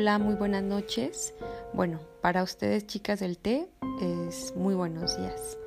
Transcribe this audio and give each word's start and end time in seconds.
Hola, 0.00 0.20
muy 0.20 0.36
buenas 0.36 0.62
noches. 0.62 1.34
Bueno, 1.72 1.98
para 2.22 2.44
ustedes 2.44 2.86
chicas 2.86 3.18
del 3.18 3.36
té 3.36 3.68
es 4.00 4.54
muy 4.54 4.76
buenos 4.76 5.18
días. 5.18 5.58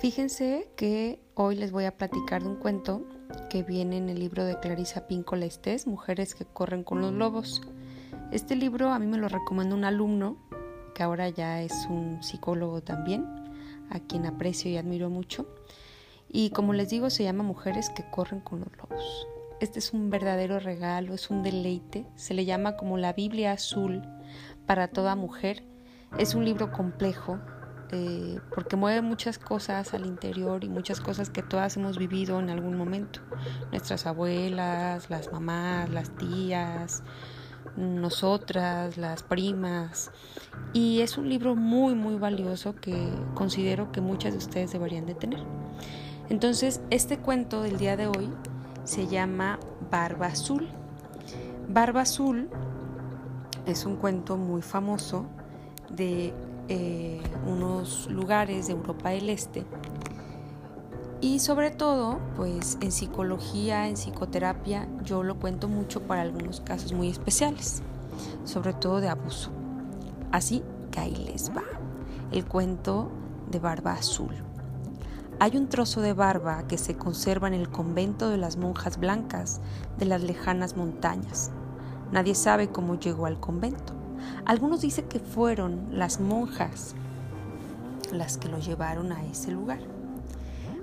Fíjense 0.00 0.68
que 0.76 1.18
hoy 1.32 1.56
les 1.56 1.72
voy 1.72 1.86
a 1.86 1.96
platicar 1.96 2.42
de 2.42 2.50
un 2.50 2.56
cuento 2.56 3.08
que 3.48 3.62
viene 3.62 3.96
en 3.96 4.10
el 4.10 4.18
libro 4.18 4.44
de 4.44 4.60
Clarisa 4.60 5.08
Pincola 5.08 5.46
Estés, 5.46 5.86
Mujeres 5.86 6.34
que 6.34 6.44
corren 6.44 6.84
con 6.84 7.00
los 7.00 7.10
lobos. 7.10 7.62
Este 8.32 8.54
libro 8.54 8.90
a 8.90 8.98
mí 8.98 9.06
me 9.06 9.16
lo 9.16 9.30
recomendó 9.30 9.76
un 9.76 9.84
alumno 9.86 10.36
que 10.94 11.02
ahora 11.02 11.30
ya 11.30 11.62
es 11.62 11.72
un 11.88 12.22
psicólogo 12.22 12.82
también, 12.82 13.24
a 13.88 13.98
quien 13.98 14.26
aprecio 14.26 14.70
y 14.70 14.76
admiro 14.76 15.08
mucho. 15.08 15.46
Y 16.28 16.50
como 16.50 16.74
les 16.74 16.90
digo, 16.90 17.08
se 17.08 17.24
llama 17.24 17.44
Mujeres 17.44 17.88
que 17.88 18.04
corren 18.10 18.40
con 18.40 18.60
los 18.60 18.76
lobos. 18.76 19.26
Este 19.60 19.80
es 19.80 19.92
un 19.92 20.08
verdadero 20.08 20.60
regalo, 20.60 21.14
es 21.14 21.30
un 21.30 21.42
deleite. 21.42 22.06
Se 22.14 22.32
le 22.32 22.44
llama 22.44 22.76
como 22.76 22.96
la 22.96 23.12
Biblia 23.12 23.52
azul 23.52 24.02
para 24.66 24.88
toda 24.88 25.16
mujer. 25.16 25.64
Es 26.16 26.34
un 26.36 26.44
libro 26.44 26.70
complejo 26.70 27.40
eh, 27.90 28.38
porque 28.54 28.76
mueve 28.76 29.02
muchas 29.02 29.38
cosas 29.38 29.94
al 29.94 30.06
interior 30.06 30.62
y 30.62 30.68
muchas 30.68 31.00
cosas 31.00 31.30
que 31.30 31.42
todas 31.42 31.76
hemos 31.76 31.98
vivido 31.98 32.38
en 32.38 32.50
algún 32.50 32.76
momento. 32.76 33.20
Nuestras 33.72 34.06
abuelas, 34.06 35.10
las 35.10 35.32
mamás, 35.32 35.90
las 35.90 36.16
tías, 36.16 37.02
nosotras, 37.76 38.96
las 38.96 39.24
primas. 39.24 40.12
Y 40.72 41.00
es 41.00 41.18
un 41.18 41.28
libro 41.28 41.56
muy, 41.56 41.96
muy 41.96 42.14
valioso 42.14 42.76
que 42.76 43.08
considero 43.34 43.90
que 43.90 44.00
muchas 44.00 44.32
de 44.32 44.38
ustedes 44.38 44.72
deberían 44.72 45.06
de 45.06 45.14
tener. 45.14 45.40
Entonces, 46.28 46.80
este 46.90 47.18
cuento 47.18 47.62
del 47.62 47.78
día 47.78 47.96
de 47.96 48.06
hoy 48.06 48.30
se 48.88 49.06
llama 49.06 49.58
Barba 49.90 50.28
Azul. 50.28 50.66
Barba 51.68 52.00
Azul 52.00 52.48
es 53.66 53.84
un 53.84 53.96
cuento 53.96 54.38
muy 54.38 54.62
famoso 54.62 55.26
de 55.90 56.32
eh, 56.68 57.20
unos 57.46 58.10
lugares 58.10 58.66
de 58.66 58.72
Europa 58.72 59.10
del 59.10 59.28
Este 59.28 59.66
y 61.20 61.40
sobre 61.40 61.70
todo 61.70 62.18
pues 62.34 62.78
en 62.80 62.90
psicología, 62.90 63.88
en 63.88 63.96
psicoterapia 63.98 64.88
yo 65.04 65.22
lo 65.22 65.38
cuento 65.38 65.68
mucho 65.68 66.04
para 66.04 66.22
algunos 66.22 66.62
casos 66.62 66.94
muy 66.94 67.10
especiales, 67.10 67.82
sobre 68.44 68.72
todo 68.72 69.02
de 69.02 69.10
abuso. 69.10 69.50
Así 70.32 70.62
que 70.90 71.00
ahí 71.00 71.14
les 71.14 71.50
va 71.54 71.64
el 72.32 72.46
cuento 72.46 73.10
de 73.50 73.58
Barba 73.58 73.92
Azul. 73.92 74.47
Hay 75.40 75.56
un 75.56 75.68
trozo 75.68 76.00
de 76.00 76.14
barba 76.14 76.66
que 76.66 76.78
se 76.78 76.96
conserva 76.96 77.46
en 77.46 77.54
el 77.54 77.68
convento 77.68 78.28
de 78.28 78.38
las 78.38 78.56
monjas 78.56 78.98
blancas 78.98 79.60
de 79.96 80.04
las 80.04 80.20
lejanas 80.20 80.76
montañas. 80.76 81.52
Nadie 82.10 82.34
sabe 82.34 82.70
cómo 82.70 82.98
llegó 82.98 83.26
al 83.26 83.38
convento. 83.38 83.92
Algunos 84.46 84.80
dicen 84.80 85.06
que 85.08 85.20
fueron 85.20 85.90
las 85.92 86.18
monjas 86.18 86.96
las 88.10 88.36
que 88.36 88.48
lo 88.48 88.58
llevaron 88.58 89.12
a 89.12 89.24
ese 89.26 89.52
lugar. 89.52 89.78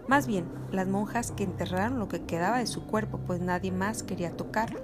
Más 0.07 0.25
bien, 0.25 0.45
las 0.71 0.87
monjas 0.87 1.31
que 1.31 1.43
enterraron 1.43 1.99
lo 1.99 2.07
que 2.07 2.21
quedaba 2.21 2.59
de 2.59 2.67
su 2.67 2.85
cuerpo, 2.85 3.19
pues 3.27 3.41
nadie 3.41 3.73
más 3.73 4.03
quería 4.03 4.37
tocarlo. 4.37 4.79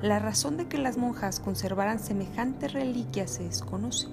La 0.00 0.18
razón 0.18 0.56
de 0.56 0.66
que 0.66 0.78
las 0.78 0.96
monjas 0.96 1.40
conservaran 1.40 1.98
semejante 1.98 2.68
reliquia 2.68 3.28
se 3.28 3.44
desconoce, 3.44 4.08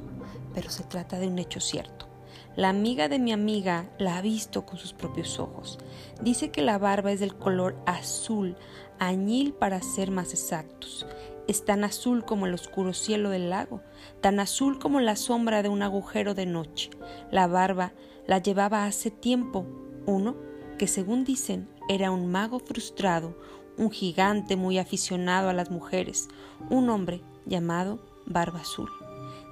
pero 0.53 0.69
se 0.69 0.83
trata 0.83 1.17
de 1.17 1.27
un 1.27 1.39
hecho 1.39 1.61
cierto. 1.61 2.06
La 2.55 2.69
amiga 2.69 3.09
de 3.09 3.19
mi 3.19 3.31
amiga 3.31 3.89
la 3.97 4.17
ha 4.17 4.21
visto 4.21 4.65
con 4.65 4.77
sus 4.77 4.93
propios 4.93 5.39
ojos. 5.39 5.77
Dice 6.21 6.51
que 6.51 6.61
la 6.61 6.77
barba 6.77 7.11
es 7.11 7.19
del 7.19 7.35
color 7.35 7.75
azul, 7.85 8.55
añil 8.99 9.53
para 9.53 9.81
ser 9.81 10.11
más 10.11 10.33
exactos. 10.33 11.05
Es 11.47 11.63
tan 11.63 11.83
azul 11.83 12.25
como 12.25 12.45
el 12.45 12.53
oscuro 12.53 12.93
cielo 12.93 13.29
del 13.29 13.49
lago, 13.49 13.81
tan 14.21 14.39
azul 14.39 14.79
como 14.79 14.99
la 14.99 15.15
sombra 15.15 15.63
de 15.63 15.69
un 15.69 15.81
agujero 15.81 16.33
de 16.33 16.45
noche. 16.45 16.89
La 17.31 17.47
barba 17.47 17.93
la 18.25 18.39
llevaba 18.39 18.85
hace 18.85 19.11
tiempo 19.11 19.65
uno 20.05 20.35
que 20.77 20.87
según 20.87 21.23
dicen 21.23 21.69
era 21.89 22.11
un 22.11 22.27
mago 22.27 22.59
frustrado, 22.59 23.37
un 23.77 23.91
gigante 23.91 24.55
muy 24.55 24.77
aficionado 24.77 25.49
a 25.49 25.53
las 25.53 25.71
mujeres, 25.71 26.27
un 26.69 26.89
hombre 26.89 27.21
llamado 27.45 27.99
Barba 28.25 28.59
Azul. 28.59 28.89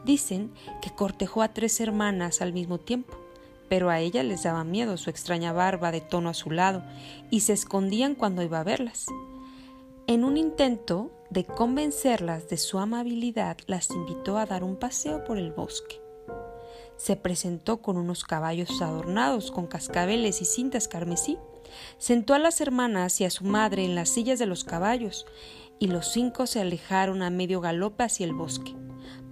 Dicen 0.05 0.53
que 0.81 0.91
cortejó 0.91 1.41
a 1.41 1.53
tres 1.53 1.79
hermanas 1.79 2.41
al 2.41 2.53
mismo 2.53 2.77
tiempo, 2.79 3.15
pero 3.67 3.89
a 3.89 3.99
ella 3.99 4.21
les 4.21 4.43
daba 4.43 4.63
miedo 4.63 4.97
su 4.97 5.09
extraña 5.09 5.51
barba 5.51 5.91
de 5.91 6.01
tono 6.01 6.29
azulado 6.29 6.83
y 7.31 7.39
se 7.39 7.53
escondían 7.53 8.13
cuando 8.13 8.43
iba 8.43 8.59
a 8.59 8.63
verlas. 8.63 9.07
En 10.05 10.23
un 10.23 10.37
intento 10.37 11.09
de 11.31 11.43
convencerlas 11.43 12.47
de 12.47 12.57
su 12.57 12.77
amabilidad, 12.77 13.57
las 13.65 13.89
invitó 13.89 14.37
a 14.37 14.45
dar 14.45 14.63
un 14.63 14.75
paseo 14.75 15.23
por 15.23 15.39
el 15.39 15.51
bosque. 15.51 15.99
Se 16.97 17.15
presentó 17.15 17.81
con 17.81 17.97
unos 17.97 18.23
caballos 18.23 18.81
adornados 18.83 19.49
con 19.49 19.65
cascabeles 19.65 20.41
y 20.41 20.45
cintas 20.45 20.87
carmesí. 20.87 21.39
Sentó 21.97 22.35
a 22.35 22.39
las 22.39 22.61
hermanas 22.61 23.19
y 23.19 23.25
a 23.25 23.31
su 23.31 23.43
madre 23.43 23.83
en 23.83 23.95
las 23.95 24.09
sillas 24.09 24.37
de 24.37 24.45
los 24.45 24.63
caballos, 24.63 25.25
y 25.79 25.87
los 25.87 26.11
cinco 26.11 26.45
se 26.45 26.61
alejaron 26.61 27.23
a 27.23 27.31
medio 27.31 27.59
galope 27.59 28.03
hacia 28.03 28.25
el 28.25 28.33
bosque. 28.33 28.75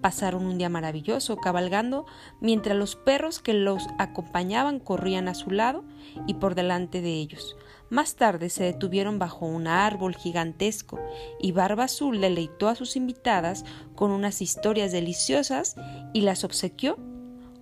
Pasaron 0.03 0.46
un 0.46 0.58
día 0.58 0.68
maravilloso 0.68 1.38
cabalgando 1.38 2.06
mientras 2.41 2.78
los 2.78 2.97
perros 2.97 3.40
que 3.40 3.53
los 3.53 3.88
acompañaban 3.97 4.80
corrían 4.80 5.30
a 5.30 5.34
su 5.34 5.50
lado 5.50 5.86
y 6.28 6.34
por 6.34 6.56
delante 6.56 7.00
de 7.00 7.14
ellos. 7.14 7.56
Más 7.90 8.18
tarde 8.18 8.50
se 8.50 8.66
detuvieron 8.66 9.18
bajo 9.18 9.46
un 9.46 9.66
árbol 9.66 10.13
gigantesco 10.13 11.00
y 11.40 11.53
Barba 11.53 11.86
Azul 11.86 12.19
deleitó 12.19 12.68
a 12.68 12.75
sus 12.75 12.97
invitadas 12.97 13.63
con 13.96 14.12
unas 14.12 14.42
historias 14.42 14.92
deliciosas 14.92 15.78
y 16.12 16.19
las 16.19 16.44
obsequió 16.44 16.97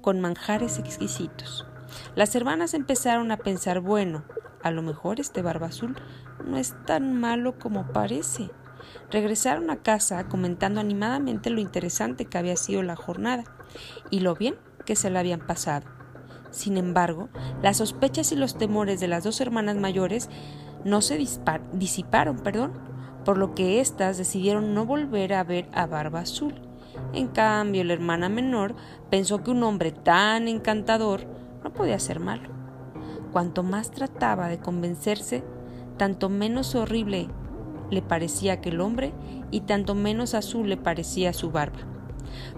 con 0.01 0.19
manjares 0.19 0.79
exquisitos. 0.79 1.67
Las 2.15 2.33
hermanas 2.33 2.73
empezaron 2.73 3.31
a 3.31 3.37
pensar, 3.37 3.81
bueno, 3.81 4.23
a 4.63 4.71
lo 4.71 4.81
mejor 4.81 5.19
este 5.19 5.43
Barba 5.43 5.67
Azul 5.67 5.95
no 6.43 6.57
es 6.57 6.73
tan 6.87 7.19
malo 7.19 7.59
como 7.59 7.93
parece. 7.93 8.49
Regresaron 9.11 9.69
a 9.69 9.77
casa 9.77 10.29
comentando 10.29 10.79
animadamente 10.79 11.49
lo 11.49 11.59
interesante 11.59 12.25
que 12.25 12.37
había 12.37 12.55
sido 12.55 12.81
la 12.81 12.95
jornada 12.95 13.43
y 14.09 14.21
lo 14.21 14.35
bien 14.35 14.55
que 14.85 14.95
se 14.95 15.09
la 15.09 15.19
habían 15.19 15.45
pasado. 15.45 15.85
Sin 16.49 16.77
embargo, 16.77 17.29
las 17.61 17.77
sospechas 17.77 18.31
y 18.31 18.35
los 18.35 18.57
temores 18.57 18.99
de 18.99 19.09
las 19.09 19.23
dos 19.23 19.41
hermanas 19.41 19.75
mayores 19.75 20.29
no 20.85 21.01
se 21.01 21.17
disiparon, 21.17 22.39
perdón, 22.39 22.73
por 23.25 23.37
lo 23.37 23.53
que 23.53 23.81
éstas 23.81 24.17
decidieron 24.17 24.73
no 24.73 24.85
volver 24.85 25.33
a 25.33 25.43
ver 25.43 25.67
a 25.73 25.85
Barba 25.85 26.21
Azul. 26.21 26.55
En 27.13 27.27
cambio, 27.27 27.83
la 27.83 27.93
hermana 27.93 28.29
menor 28.29 28.75
pensó 29.09 29.43
que 29.43 29.51
un 29.51 29.63
hombre 29.63 29.91
tan 29.91 30.47
encantador 30.47 31.25
no 31.63 31.73
podía 31.73 31.99
ser 31.99 32.19
malo. 32.19 32.49
Cuanto 33.31 33.63
más 33.63 33.91
trataba 33.91 34.47
de 34.47 34.59
convencerse, 34.59 35.43
tanto 35.97 36.29
menos 36.29 36.75
horrible 36.75 37.29
le 37.91 38.01
parecía 38.01 38.53
aquel 38.53 38.81
hombre 38.81 39.13
y 39.51 39.61
tanto 39.61 39.93
menos 39.93 40.33
azul 40.33 40.67
le 40.67 40.77
parecía 40.77 41.33
su 41.33 41.51
barba. 41.51 41.79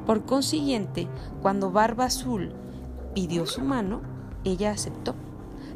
Por 0.05 0.25
consiguiente, 0.25 1.07
cuando 1.41 1.71
Barba 1.71 2.05
Azul 2.05 2.51
pidió 3.13 3.45
su 3.45 3.61
mano, 3.61 4.01
ella 4.43 4.71
aceptó. 4.71 5.15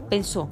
Pensó 0.09 0.49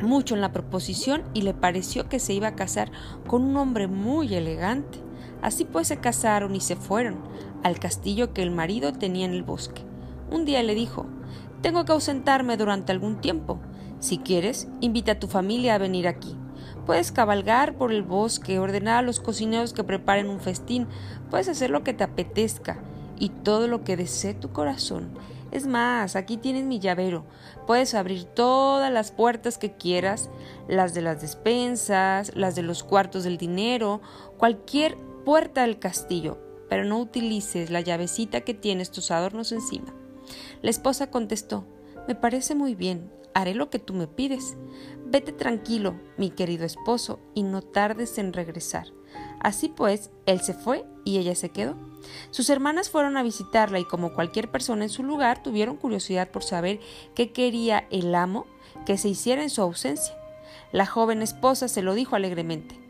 mucho 0.00 0.34
en 0.34 0.40
la 0.40 0.52
proposición 0.52 1.22
y 1.34 1.42
le 1.42 1.54
pareció 1.54 2.08
que 2.08 2.18
se 2.18 2.32
iba 2.32 2.48
a 2.48 2.56
casar 2.56 2.90
con 3.26 3.42
un 3.42 3.56
hombre 3.56 3.88
muy 3.88 4.34
elegante. 4.34 4.98
Así 5.42 5.64
pues 5.64 5.88
se 5.88 5.98
casaron 5.98 6.54
y 6.54 6.60
se 6.60 6.76
fueron 6.76 7.16
al 7.62 7.78
castillo 7.78 8.32
que 8.32 8.42
el 8.42 8.50
marido 8.50 8.92
tenía 8.92 9.24
en 9.24 9.32
el 9.32 9.42
bosque. 9.42 9.82
Un 10.30 10.44
día 10.44 10.62
le 10.62 10.74
dijo 10.74 11.06
Tengo 11.62 11.84
que 11.84 11.92
ausentarme 11.92 12.56
durante 12.56 12.92
algún 12.92 13.20
tiempo. 13.20 13.60
Si 14.00 14.18
quieres, 14.18 14.68
invita 14.80 15.12
a 15.12 15.18
tu 15.18 15.28
familia 15.28 15.74
a 15.74 15.78
venir 15.78 16.08
aquí. 16.08 16.36
Puedes 16.86 17.12
cabalgar 17.12 17.74
por 17.74 17.92
el 17.92 18.02
bosque, 18.02 18.58
ordenar 18.58 18.98
a 18.98 19.02
los 19.02 19.20
cocineros 19.20 19.72
que 19.72 19.84
preparen 19.84 20.28
un 20.28 20.40
festín, 20.40 20.88
puedes 21.30 21.48
hacer 21.48 21.70
lo 21.70 21.84
que 21.84 21.94
te 21.94 22.04
apetezca 22.04 22.78
y 23.18 23.28
todo 23.28 23.68
lo 23.68 23.84
que 23.84 23.96
desee 23.96 24.34
tu 24.34 24.50
corazón. 24.50 25.10
Es 25.52 25.66
más, 25.66 26.16
aquí 26.16 26.38
tienes 26.38 26.64
mi 26.64 26.80
llavero. 26.80 27.24
Puedes 27.66 27.94
abrir 27.94 28.24
todas 28.24 28.90
las 28.90 29.12
puertas 29.12 29.58
que 29.58 29.72
quieras, 29.72 30.30
las 30.66 30.94
de 30.94 31.02
las 31.02 31.20
despensas, 31.20 32.34
las 32.34 32.54
de 32.54 32.62
los 32.62 32.82
cuartos 32.82 33.22
del 33.22 33.36
dinero, 33.36 34.00
cualquier 34.38 34.96
puerta 35.24 35.62
del 35.62 35.78
castillo, 35.78 36.38
pero 36.68 36.84
no 36.84 36.98
utilices 36.98 37.70
la 37.70 37.82
llavecita 37.82 38.40
que 38.40 38.54
tienes 38.54 38.90
tus 38.90 39.10
adornos 39.10 39.52
encima. 39.52 39.94
La 40.62 40.70
esposa 40.70 41.10
contestó, 41.10 41.66
me 42.08 42.14
parece 42.14 42.54
muy 42.54 42.74
bien, 42.74 43.12
haré 43.34 43.54
lo 43.54 43.70
que 43.70 43.78
tú 43.78 43.92
me 43.92 44.06
pides. 44.06 44.56
Vete 45.12 45.32
tranquilo, 45.32 46.00
mi 46.16 46.30
querido 46.30 46.64
esposo, 46.64 47.20
y 47.34 47.42
no 47.42 47.60
tardes 47.60 48.16
en 48.16 48.32
regresar. 48.32 48.86
Así 49.40 49.68
pues, 49.68 50.10
él 50.24 50.40
se 50.40 50.54
fue 50.54 50.86
y 51.04 51.18
ella 51.18 51.34
se 51.34 51.50
quedó. 51.50 51.76
Sus 52.30 52.48
hermanas 52.48 52.88
fueron 52.88 53.18
a 53.18 53.22
visitarla 53.22 53.78
y 53.78 53.84
como 53.84 54.14
cualquier 54.14 54.50
persona 54.50 54.84
en 54.84 54.88
su 54.88 55.02
lugar 55.02 55.42
tuvieron 55.42 55.76
curiosidad 55.76 56.30
por 56.30 56.42
saber 56.42 56.80
qué 57.14 57.30
quería 57.30 57.86
el 57.90 58.14
amo 58.14 58.46
que 58.86 58.96
se 58.96 59.10
hiciera 59.10 59.42
en 59.42 59.50
su 59.50 59.60
ausencia. 59.60 60.16
La 60.72 60.86
joven 60.86 61.20
esposa 61.20 61.68
se 61.68 61.82
lo 61.82 61.92
dijo 61.92 62.16
alegremente. 62.16 62.80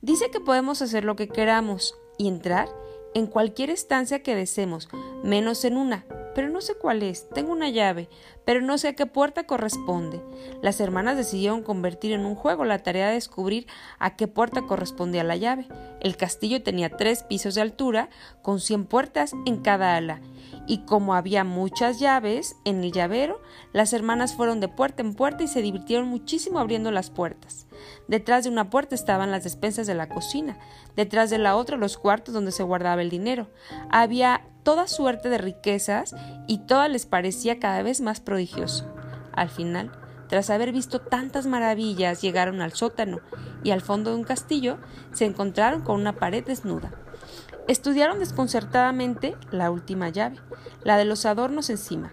Dice 0.00 0.30
que 0.30 0.40
podemos 0.40 0.80
hacer 0.80 1.04
lo 1.04 1.16
que 1.16 1.28
queramos 1.28 1.94
y 2.16 2.28
entrar 2.28 2.70
en 3.12 3.26
cualquier 3.26 3.68
estancia 3.68 4.22
que 4.22 4.34
deseemos, 4.34 4.88
menos 5.22 5.66
en 5.66 5.76
una, 5.76 6.06
pero 6.38 6.50
no 6.50 6.60
sé 6.60 6.76
cuál 6.76 7.02
es. 7.02 7.28
Tengo 7.30 7.50
una 7.50 7.68
llave, 7.68 8.08
pero 8.44 8.60
no 8.60 8.78
sé 8.78 8.86
a 8.86 8.92
qué 8.92 9.06
puerta 9.06 9.42
corresponde. 9.42 10.22
Las 10.62 10.78
hermanas 10.78 11.16
decidieron 11.16 11.64
convertir 11.64 12.12
en 12.12 12.24
un 12.24 12.36
juego 12.36 12.64
la 12.64 12.78
tarea 12.78 13.08
de 13.08 13.14
descubrir 13.14 13.66
a 13.98 14.14
qué 14.14 14.28
puerta 14.28 14.62
correspondía 14.62 15.24
la 15.24 15.34
llave. 15.34 15.66
El 15.98 16.16
castillo 16.16 16.62
tenía 16.62 16.90
tres 16.90 17.24
pisos 17.24 17.56
de 17.56 17.62
altura, 17.62 18.08
con 18.40 18.60
cien 18.60 18.84
puertas 18.84 19.32
en 19.46 19.62
cada 19.62 19.96
ala, 19.96 20.20
y 20.68 20.84
como 20.84 21.14
había 21.14 21.42
muchas 21.42 21.98
llaves 21.98 22.54
en 22.64 22.84
el 22.84 22.92
llavero, 22.92 23.42
las 23.72 23.92
hermanas 23.92 24.36
fueron 24.36 24.60
de 24.60 24.68
puerta 24.68 25.02
en 25.02 25.14
puerta 25.14 25.42
y 25.42 25.48
se 25.48 25.60
divirtieron 25.60 26.06
muchísimo 26.06 26.60
abriendo 26.60 26.92
las 26.92 27.10
puertas. 27.10 27.66
Detrás 28.06 28.44
de 28.44 28.50
una 28.50 28.70
puerta 28.70 28.94
estaban 28.94 29.32
las 29.32 29.42
despensas 29.42 29.88
de 29.88 29.94
la 29.94 30.08
cocina, 30.08 30.56
detrás 30.94 31.30
de 31.30 31.38
la 31.38 31.56
otra 31.56 31.76
los 31.76 31.98
cuartos 31.98 32.32
donde 32.32 32.52
se 32.52 32.62
guardaba 32.62 33.02
el 33.02 33.10
dinero. 33.10 33.48
Había 33.90 34.42
toda 34.68 34.86
suerte 34.86 35.30
de 35.30 35.38
riquezas 35.38 36.14
y 36.46 36.58
toda 36.58 36.88
les 36.88 37.06
parecía 37.06 37.58
cada 37.58 37.80
vez 37.80 38.02
más 38.02 38.20
prodigioso. 38.20 38.84
Al 39.32 39.48
final, 39.48 39.90
tras 40.28 40.50
haber 40.50 40.72
visto 40.72 41.00
tantas 41.00 41.46
maravillas, 41.46 42.20
llegaron 42.20 42.60
al 42.60 42.74
sótano 42.74 43.20
y 43.64 43.70
al 43.70 43.80
fondo 43.80 44.10
de 44.10 44.16
un 44.16 44.24
castillo 44.24 44.76
se 45.10 45.24
encontraron 45.24 45.80
con 45.80 45.98
una 45.98 46.16
pared 46.16 46.44
desnuda. 46.44 46.90
Estudiaron 47.66 48.18
desconcertadamente 48.18 49.36
la 49.50 49.70
última 49.70 50.10
llave, 50.10 50.36
la 50.84 50.98
de 50.98 51.06
los 51.06 51.24
adornos 51.24 51.70
encima. 51.70 52.12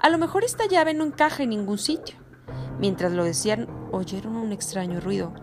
A 0.00 0.08
lo 0.08 0.16
mejor 0.16 0.42
esta 0.42 0.64
llave 0.64 0.94
no 0.94 1.04
encaja 1.04 1.42
en 1.42 1.50
ningún 1.50 1.76
sitio. 1.76 2.16
Mientras 2.78 3.12
lo 3.12 3.24
decían, 3.24 3.68
oyeron 3.92 4.36
un 4.36 4.52
extraño 4.52 5.00
ruido. 5.00 5.34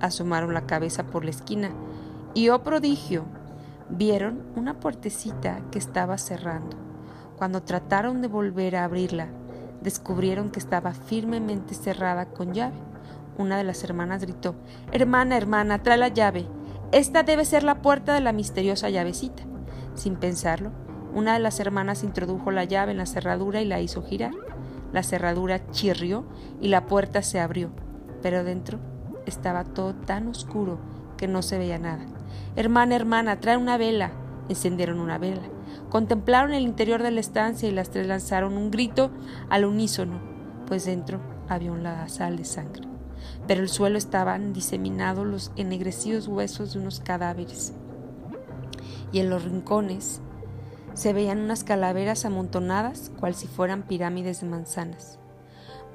asomaron 0.00 0.54
la 0.54 0.64
cabeza 0.64 1.08
por 1.08 1.26
la 1.26 1.30
esquina. 1.30 1.74
Y 2.32 2.48
oh 2.48 2.62
prodigio, 2.62 3.26
vieron 3.96 4.42
una 4.56 4.80
puertecita 4.80 5.60
que 5.70 5.78
estaba 5.78 6.18
cerrando. 6.18 6.76
Cuando 7.36 7.62
trataron 7.62 8.22
de 8.22 8.28
volver 8.28 8.76
a 8.76 8.84
abrirla, 8.84 9.28
descubrieron 9.80 10.50
que 10.50 10.58
estaba 10.58 10.92
firmemente 10.92 11.74
cerrada 11.74 12.26
con 12.26 12.52
llave. 12.54 12.76
Una 13.38 13.56
de 13.56 13.64
las 13.64 13.82
hermanas 13.84 14.22
gritó 14.22 14.54
Hermana, 14.92 15.36
hermana, 15.36 15.82
trae 15.82 15.98
la 15.98 16.08
llave. 16.08 16.46
Esta 16.92 17.22
debe 17.22 17.44
ser 17.44 17.62
la 17.62 17.82
puerta 17.82 18.14
de 18.14 18.20
la 18.20 18.32
misteriosa 18.32 18.90
llavecita. 18.90 19.42
Sin 19.94 20.16
pensarlo, 20.16 20.70
una 21.14 21.34
de 21.34 21.40
las 21.40 21.60
hermanas 21.60 22.02
introdujo 22.02 22.50
la 22.50 22.64
llave 22.64 22.92
en 22.92 22.98
la 22.98 23.06
cerradura 23.06 23.60
y 23.60 23.64
la 23.64 23.80
hizo 23.80 24.02
girar. 24.02 24.32
La 24.92 25.02
cerradura 25.02 25.70
chirrió 25.70 26.24
y 26.60 26.68
la 26.68 26.86
puerta 26.86 27.22
se 27.22 27.40
abrió, 27.40 27.70
pero 28.22 28.44
dentro 28.44 28.78
estaba 29.26 29.64
todo 29.64 29.94
tan 29.94 30.28
oscuro 30.28 30.78
que 31.16 31.26
no 31.28 31.42
se 31.42 31.58
veía 31.58 31.78
nada. 31.78 32.06
Hermana, 32.56 32.96
hermana, 32.96 33.40
trae 33.40 33.56
una 33.56 33.76
vela. 33.76 34.12
Encendieron 34.48 35.00
una 35.00 35.18
vela. 35.18 35.42
Contemplaron 35.88 36.52
el 36.52 36.64
interior 36.64 37.02
de 37.02 37.10
la 37.10 37.20
estancia 37.20 37.68
y 37.68 37.72
las 37.72 37.90
tres 37.90 38.06
lanzaron 38.06 38.56
un 38.56 38.70
grito 38.70 39.10
al 39.48 39.64
unísono, 39.64 40.20
pues 40.66 40.84
dentro 40.84 41.20
había 41.48 41.72
un 41.72 41.82
ladazal 41.82 42.36
de 42.36 42.44
sangre. 42.44 42.88
Pero 43.46 43.62
el 43.62 43.68
suelo 43.68 43.98
estaban 43.98 44.52
diseminados 44.52 45.26
los 45.26 45.52
ennegrecidos 45.56 46.28
huesos 46.28 46.72
de 46.72 46.80
unos 46.80 47.00
cadáveres. 47.00 47.74
Y 49.12 49.20
en 49.20 49.30
los 49.30 49.44
rincones 49.44 50.20
se 50.94 51.12
veían 51.12 51.40
unas 51.40 51.64
calaveras 51.64 52.24
amontonadas, 52.24 53.10
cual 53.18 53.34
si 53.34 53.46
fueran 53.46 53.82
pirámides 53.82 54.40
de 54.40 54.48
manzanas. 54.48 55.18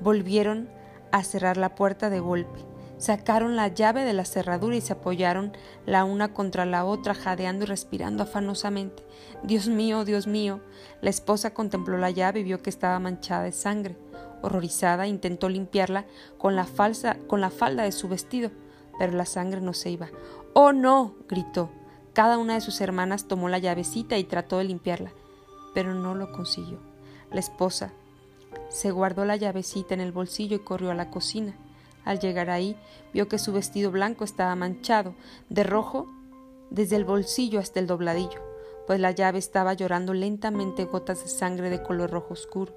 Volvieron 0.01 0.69
a 1.11 1.23
cerrar 1.23 1.57
la 1.57 1.75
puerta 1.75 2.09
de 2.09 2.19
golpe 2.19 2.59
Sacaron 2.99 3.55
la 3.55 3.69
llave 3.69 4.03
de 4.03 4.11
la 4.11 4.25
cerradura 4.25 4.75
y 4.75 4.81
se 4.81 4.91
apoyaron 4.91 5.53
la 5.85 6.03
una 6.03 6.33
contra 6.33 6.65
la 6.65 6.83
otra, 6.83 7.13
jadeando 7.13 7.63
y 7.63 7.67
respirando 7.67 8.23
afanosamente. 8.23 9.03
Dios 9.41 9.69
mío, 9.69 10.03
Dios 10.03 10.27
mío. 10.27 10.59
La 11.01 11.09
esposa 11.09 11.53
contempló 11.53 11.97
la 11.97 12.11
llave 12.11 12.41
y 12.41 12.43
vio 12.43 12.61
que 12.61 12.69
estaba 12.69 12.99
manchada 12.99 13.43
de 13.43 13.53
sangre. 13.53 13.95
Horrorizada, 14.41 15.07
intentó 15.07 15.47
limpiarla 15.47 16.05
con 16.37 16.57
la, 16.57 16.67
con 17.27 17.39
la 17.39 17.49
falda 17.49 17.83
de 17.83 17.93
su 17.93 18.09
vestido, 18.09 18.51
pero 18.99 19.13
la 19.13 19.25
sangre 19.25 19.61
no 19.61 19.73
se 19.73 19.91
iba. 19.91 20.09
¡Oh, 20.53 20.73
no! 20.73 21.15
gritó. 21.29 21.69
Cada 22.11 22.37
una 22.37 22.55
de 22.55 22.61
sus 22.61 22.81
hermanas 22.81 23.29
tomó 23.29 23.47
la 23.47 23.59
llavecita 23.59 24.17
y 24.17 24.25
trató 24.25 24.57
de 24.57 24.65
limpiarla, 24.65 25.13
pero 25.73 25.93
no 25.93 26.15
lo 26.15 26.33
consiguió. 26.33 26.79
La 27.31 27.39
esposa 27.39 27.93
se 28.67 28.91
guardó 28.91 29.23
la 29.23 29.37
llavecita 29.37 29.93
en 29.93 30.01
el 30.01 30.11
bolsillo 30.11 30.57
y 30.57 30.59
corrió 30.59 30.91
a 30.91 30.95
la 30.95 31.09
cocina. 31.09 31.55
Al 32.09 32.19
llegar 32.19 32.49
ahí, 32.49 32.75
vio 33.13 33.27
que 33.27 33.37
su 33.37 33.53
vestido 33.53 33.91
blanco 33.91 34.23
estaba 34.23 34.55
manchado 34.55 35.13
de 35.49 35.63
rojo 35.63 36.07
desde 36.71 36.95
el 36.95 37.05
bolsillo 37.05 37.59
hasta 37.59 37.79
el 37.79 37.85
dobladillo, 37.85 38.41
pues 38.87 38.99
la 38.99 39.11
llave 39.11 39.37
estaba 39.37 39.75
llorando 39.75 40.15
lentamente 40.15 40.85
gotas 40.85 41.21
de 41.21 41.29
sangre 41.29 41.69
de 41.69 41.83
color 41.83 42.09
rojo 42.09 42.33
oscuro. 42.33 42.73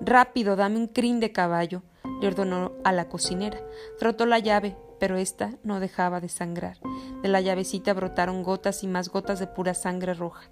Rápido, 0.00 0.56
dame 0.56 0.78
un 0.78 0.86
crin 0.86 1.20
de 1.20 1.30
caballo, 1.30 1.82
le 2.22 2.28
ordenó 2.28 2.72
a 2.82 2.92
la 2.92 3.10
cocinera. 3.10 3.60
Frotó 3.98 4.24
la 4.24 4.38
llave, 4.38 4.78
pero 4.98 5.18
ésta 5.18 5.58
no 5.62 5.78
dejaba 5.78 6.20
de 6.20 6.30
sangrar. 6.30 6.78
De 7.20 7.28
la 7.28 7.42
llavecita 7.42 7.92
brotaron 7.92 8.42
gotas 8.42 8.82
y 8.82 8.86
más 8.86 9.10
gotas 9.10 9.40
de 9.40 9.46
pura 9.46 9.74
sangre 9.74 10.14
roja. 10.14 10.48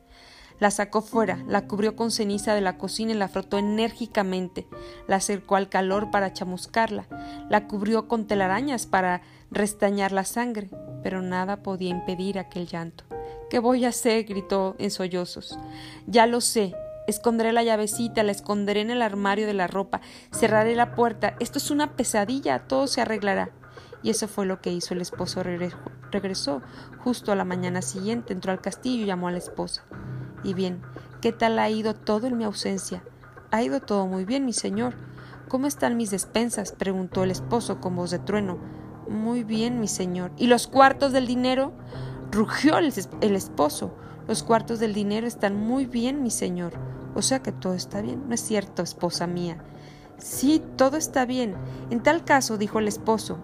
La 0.61 0.71
sacó 0.71 1.03
fuera, 1.03 1.39
la 1.47 1.67
cubrió 1.67 1.95
con 1.95 2.11
ceniza 2.11 2.55
de 2.55 2.61
la 2.61 2.79
cocina 2.79 3.13
y 3.13 3.15
la 3.15 3.29
frotó 3.29 3.59
enérgicamente. 3.59 4.67
La 5.07 5.17
acercó 5.17 5.57
al 5.57 5.69
calor 5.69 6.11
para 6.11 6.33
chamuscarla. 6.33 7.07
La 7.49 7.69
cubrió 7.69 8.09
con 8.09 8.27
telarañas 8.27 8.87
para 8.87 9.23
restañar 9.51 10.13
la 10.13 10.25
sangre, 10.25 10.69
pero 11.03 11.23
nada 11.23 11.63
podía 11.63 11.91
impedir 11.91 12.39
aquel 12.39 12.67
llanto. 12.67 13.05
¿Qué 13.51 13.61
voy 13.61 13.85
a 13.85 13.89
hacer? 13.89 14.25
gritó 14.25 14.75
en 14.79 14.91
sollozos. 14.91 15.59
Ya 16.07 16.27
lo 16.27 16.41
sé. 16.41 16.75
Esconderé 17.07 17.53
la 17.53 17.63
llavecita, 17.63 18.23
la 18.23 18.33
esconderé 18.33 18.83
en 18.83 18.91
el 18.91 19.01
armario 19.01 19.47
de 19.47 19.55
la 19.55 19.67
ropa, 19.67 20.03
cerraré 20.31 20.75
la 20.75 20.95
puerta. 20.95 21.37
Esto 21.41 21.57
es 21.57 21.71
una 21.71 21.97
pesadilla, 21.97 22.67
todo 22.69 22.87
se 22.87 23.01
arreglará. 23.01 23.51
Y 24.03 24.11
eso 24.11 24.29
fue 24.29 24.47
lo 24.47 24.61
que 24.61 24.73
hizo 24.73 24.95
el 24.95 25.01
esposo. 25.01 25.43
Regresó 26.11 26.63
justo 27.03 27.33
a 27.33 27.37
la 27.37 27.45
mañana 27.45 27.83
siguiente, 27.83 28.33
entró 28.33 28.53
al 28.53 28.61
castillo 28.61 29.05
y 29.05 29.07
llamó 29.07 29.29
a 29.29 29.33
la 29.33 29.39
esposa. 29.39 29.85
Y 30.45 30.55
bien, 30.55 30.83
¿qué 31.21 31.33
tal 31.33 31.59
ha 31.59 31.69
ido 31.69 31.95
todo 31.95 32.27
en 32.27 32.37
mi 32.37 32.45
ausencia? 32.45 33.03
Ha 33.51 33.63
ido 33.63 33.81
todo 33.81 34.07
muy 34.07 34.25
bien, 34.25 34.45
mi 34.45 34.53
señor. 34.53 34.95
¿Cómo 35.49 35.67
están 35.67 35.97
mis 35.97 36.11
despensas? 36.11 36.73
preguntó 36.73 37.25
el 37.25 37.31
esposo 37.31 37.81
con 37.81 37.97
voz 37.97 38.11
de 38.11 38.19
trueno. 38.19 38.59
Muy 39.09 39.43
bien, 39.43 39.81
mi 39.81 39.89
señor. 39.89 40.33
¿Y 40.37 40.47
los 40.47 40.67
cuartos 40.67 41.13
del 41.13 41.27
dinero? 41.27 41.73
rugió 42.31 42.79
el, 42.79 42.93
el 43.23 43.35
esposo. 43.35 43.95
Los 44.29 44.43
cuartos 44.43 44.79
del 44.79 44.93
dinero 44.93 45.27
están 45.27 45.57
muy 45.57 45.87
bien, 45.87 46.23
mi 46.23 46.31
señor. 46.31 46.75
O 47.15 47.23
sea 47.23 47.43
que 47.43 47.51
todo 47.51 47.73
está 47.73 48.03
bien. 48.03 48.29
¿No 48.29 48.35
es 48.35 48.43
cierto, 48.43 48.83
esposa 48.83 49.27
mía? 49.27 49.65
Sí, 50.19 50.63
todo 50.77 50.97
está 50.99 51.25
bien. 51.25 51.55
En 51.91 52.03
tal 52.03 52.25
caso, 52.25 52.59
dijo 52.59 52.79
el 52.79 52.89
esposo, 52.89 53.39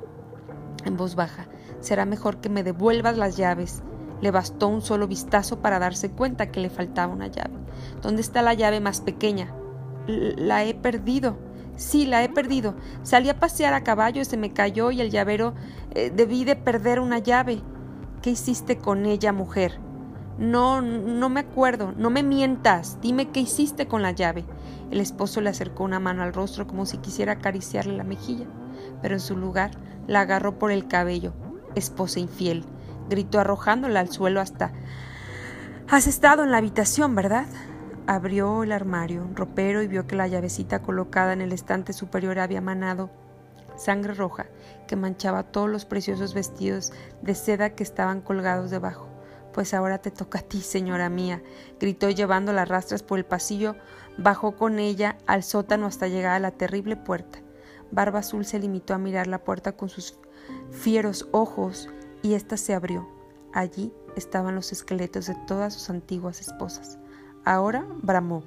en 0.85 0.97
voz 0.97 1.14
baja, 1.14 1.47
será 1.81 2.05
mejor 2.05 2.38
que 2.38 2.49
me 2.49 2.62
devuelvas 2.62 3.17
las 3.17 3.37
llaves. 3.37 3.83
Le 4.21 4.31
bastó 4.31 4.69
un 4.69 4.81
solo 4.81 5.07
vistazo 5.07 5.61
para 5.61 5.79
darse 5.79 6.11
cuenta 6.11 6.50
que 6.50 6.61
le 6.61 6.71
faltaba 6.71 7.12
una 7.12 7.26
llave. 7.26 7.55
¿Dónde 8.03 8.23
está 8.23 8.43
la 8.43 8.55
llave 8.55 8.81
más 8.81 9.00
pequeña? 9.00 9.55
La 10.07 10.64
he 10.64 10.75
perdido. 10.75 11.37
Sí, 11.76 12.07
la 12.07 12.23
he 12.23 12.29
perdido. 12.29 12.75
Salí 13.03 13.29
a 13.29 13.41
pasear 13.41 13.75
a 13.75 13.83
caballo 13.83 14.23
y 14.23 14.25
se 14.25 14.37
me 14.37 14.53
cayó 14.53 14.91
y 14.91 15.00
el 15.00 15.11
llavero 15.11 15.55
eh, 15.95 16.12
debí 16.14 16.45
de 16.45 16.57
perder 16.57 17.00
una 17.00 17.19
llave. 17.19 17.62
¿Qué 18.23 18.31
hiciste 18.31 18.79
con 18.79 19.07
ella, 19.07 19.33
mujer? 19.33 19.81
No, 20.38 20.81
no 20.83 21.29
me 21.29 21.41
acuerdo. 21.41 21.93
No 21.97 22.11
me 22.11 22.23
mientas. 22.23 22.99
Dime 23.00 23.31
qué 23.31 23.41
hiciste 23.41 23.87
con 23.87 24.03
la 24.03 24.12
llave. 24.12 24.45
El 24.91 25.00
esposo 25.00 25.41
le 25.41 25.50
acercó 25.50 25.85
una 25.85 25.99
mano 25.99 26.23
al 26.23 26.33
rostro 26.33 26.67
como 26.67 26.87
si 26.87 26.99
quisiera 26.99 27.33
acariciarle 27.33 27.97
la 27.97 28.05
mejilla, 28.05 28.47
pero 29.03 29.14
en 29.14 29.21
su 29.21 29.37
lugar 29.37 29.73
la 30.06 30.20
agarró 30.20 30.58
por 30.58 30.70
el 30.70 30.88
cabello. 30.88 31.32
Esposa 31.75 32.20
infiel 32.20 32.64
gritó 33.08 33.40
arrojándola 33.40 34.00
al 34.00 34.11
suelo 34.11 34.40
hasta 34.40 34.73
Has 35.88 36.06
estado 36.06 36.42
en 36.42 36.50
la 36.50 36.58
habitación, 36.58 37.14
¿verdad? 37.14 37.46
Abrió 38.06 38.62
el 38.62 38.73
armario, 38.73 39.28
ropero, 39.34 39.82
y 39.82 39.87
vio 39.87 40.06
que 40.06 40.16
la 40.16 40.26
llavecita 40.26 40.80
colocada 40.80 41.32
en 41.32 41.42
el 41.42 41.52
estante 41.52 41.92
superior 41.92 42.38
había 42.38 42.61
manado 42.61 43.11
sangre 43.76 44.14
roja 44.14 44.46
que 44.87 44.96
manchaba 44.96 45.42
todos 45.42 45.68
los 45.68 45.84
preciosos 45.84 46.32
vestidos 46.32 46.92
de 47.23 47.34
seda 47.34 47.70
que 47.70 47.82
estaban 47.82 48.20
colgados 48.20 48.70
debajo. 48.70 49.08
Pues 49.52 49.75
ahora 49.75 49.99
te 49.99 50.11
toca 50.11 50.40
a 50.40 50.42
ti, 50.42 50.61
señora 50.61 51.08
mía, 51.08 51.42
gritó 51.78 52.08
llevando 52.11 52.52
las 52.52 52.68
rastras 52.68 53.02
por 53.02 53.18
el 53.18 53.25
pasillo, 53.25 53.76
bajó 54.16 54.56
con 54.56 54.78
ella 54.78 55.18
al 55.26 55.42
sótano 55.42 55.87
hasta 55.87 56.08
llegar 56.08 56.32
a 56.32 56.40
la 56.40 56.50
terrible 56.50 56.96
puerta. 56.96 57.40
Barba 57.95 58.19
Azul 58.19 58.45
se 58.45 58.59
limitó 58.59 58.93
a 58.93 58.99
mirar 58.99 59.29
la 59.29 59.45
puerta 59.45 59.73
con 59.73 59.89
sus 59.89 60.19
fieros 60.71 61.29
ojos 61.31 61.89
y 62.23 62.35
ésta 62.35 62.57
se 62.57 62.75
abrió. 62.75 63.09
Allí 63.53 63.93
estaban 64.17 64.57
los 64.57 64.73
esqueletos 64.73 65.27
de 65.27 65.37
todas 65.47 65.75
sus 65.75 65.91
antiguas 65.91 66.41
esposas. 66.41 66.99
Ahora 67.45 67.87
bramó. 68.03 68.43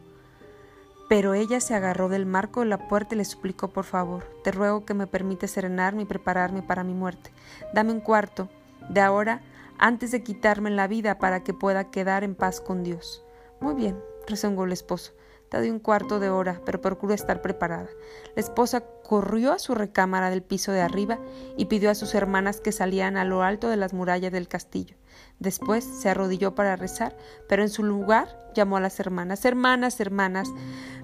Pero 1.08 1.34
ella 1.34 1.62
se 1.62 1.74
agarró 1.74 2.10
del 2.10 2.26
marco 2.26 2.60
de 2.60 2.66
la 2.66 2.90
puerta 2.90 3.16
y 3.16 3.20
le 3.20 3.26
suplicó 3.26 3.70
por 3.70 3.86
favor, 3.86 4.26
te 4.44 4.52
ruego 4.52 4.84
que 4.84 4.94
me 4.94 5.08
permite 5.08 5.48
serenarme 5.48 6.02
y 6.02 6.06
prepararme 6.06 6.62
para 6.62 6.84
mi 6.84 6.94
muerte. 6.94 7.32
Dame 7.74 7.94
un 7.94 8.02
cuarto. 8.02 8.50
De 8.90 9.00
ahora 9.00 9.42
antes 9.78 10.12
de 10.12 10.24
quitarme 10.24 10.72
la 10.72 10.88
vida 10.88 11.20
para 11.20 11.44
que 11.44 11.54
pueda 11.54 11.90
quedar 11.90 12.26
en 12.26 12.36
paz 12.36 12.60
con 12.60 12.84
Dios. 12.84 13.24
Muy 13.62 13.76
bien, 13.76 13.98
rezongó 14.28 14.66
el 14.66 14.74
esposo. 14.74 15.14
Un 15.54 15.80
cuarto 15.80 16.20
de 16.20 16.30
hora, 16.30 16.62
pero 16.66 16.82
procura 16.82 17.16
estar 17.16 17.42
preparada. 17.42 17.88
La 18.36 18.42
esposa 18.42 18.82
corrió 18.82 19.54
a 19.54 19.60
su 19.60 19.76
recámara 19.76 20.30
del 20.30 20.44
piso 20.44 20.72
de 20.72 20.82
arriba 20.82 21.20
y 21.56 21.66
pidió 21.66 21.90
a 21.90 21.96
sus 21.96 22.14
hermanas 22.16 22.60
que 22.60 22.74
salieran 22.74 23.16
a 23.16 23.24
lo 23.24 23.44
alto 23.44 23.70
de 23.70 23.78
las 23.78 23.94
murallas 23.94 24.32
del 24.32 24.50
castillo. 24.50 24.98
Después 25.40 25.84
se 25.86 26.10
arrodilló 26.10 26.54
para 26.54 26.76
rezar, 26.76 27.16
pero 27.48 27.64
en 27.64 27.70
su 27.70 27.84
lugar 27.84 28.52
llamó 28.54 28.78
a 28.78 28.82
las 28.82 29.00
hermanas 29.00 29.46
Hermanas, 29.46 30.00
hermanas, 30.00 30.50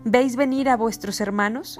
¿veis 0.04 0.36
venir 0.36 0.70
a 0.70 0.78
vuestros 0.78 1.22
hermanos? 1.22 1.80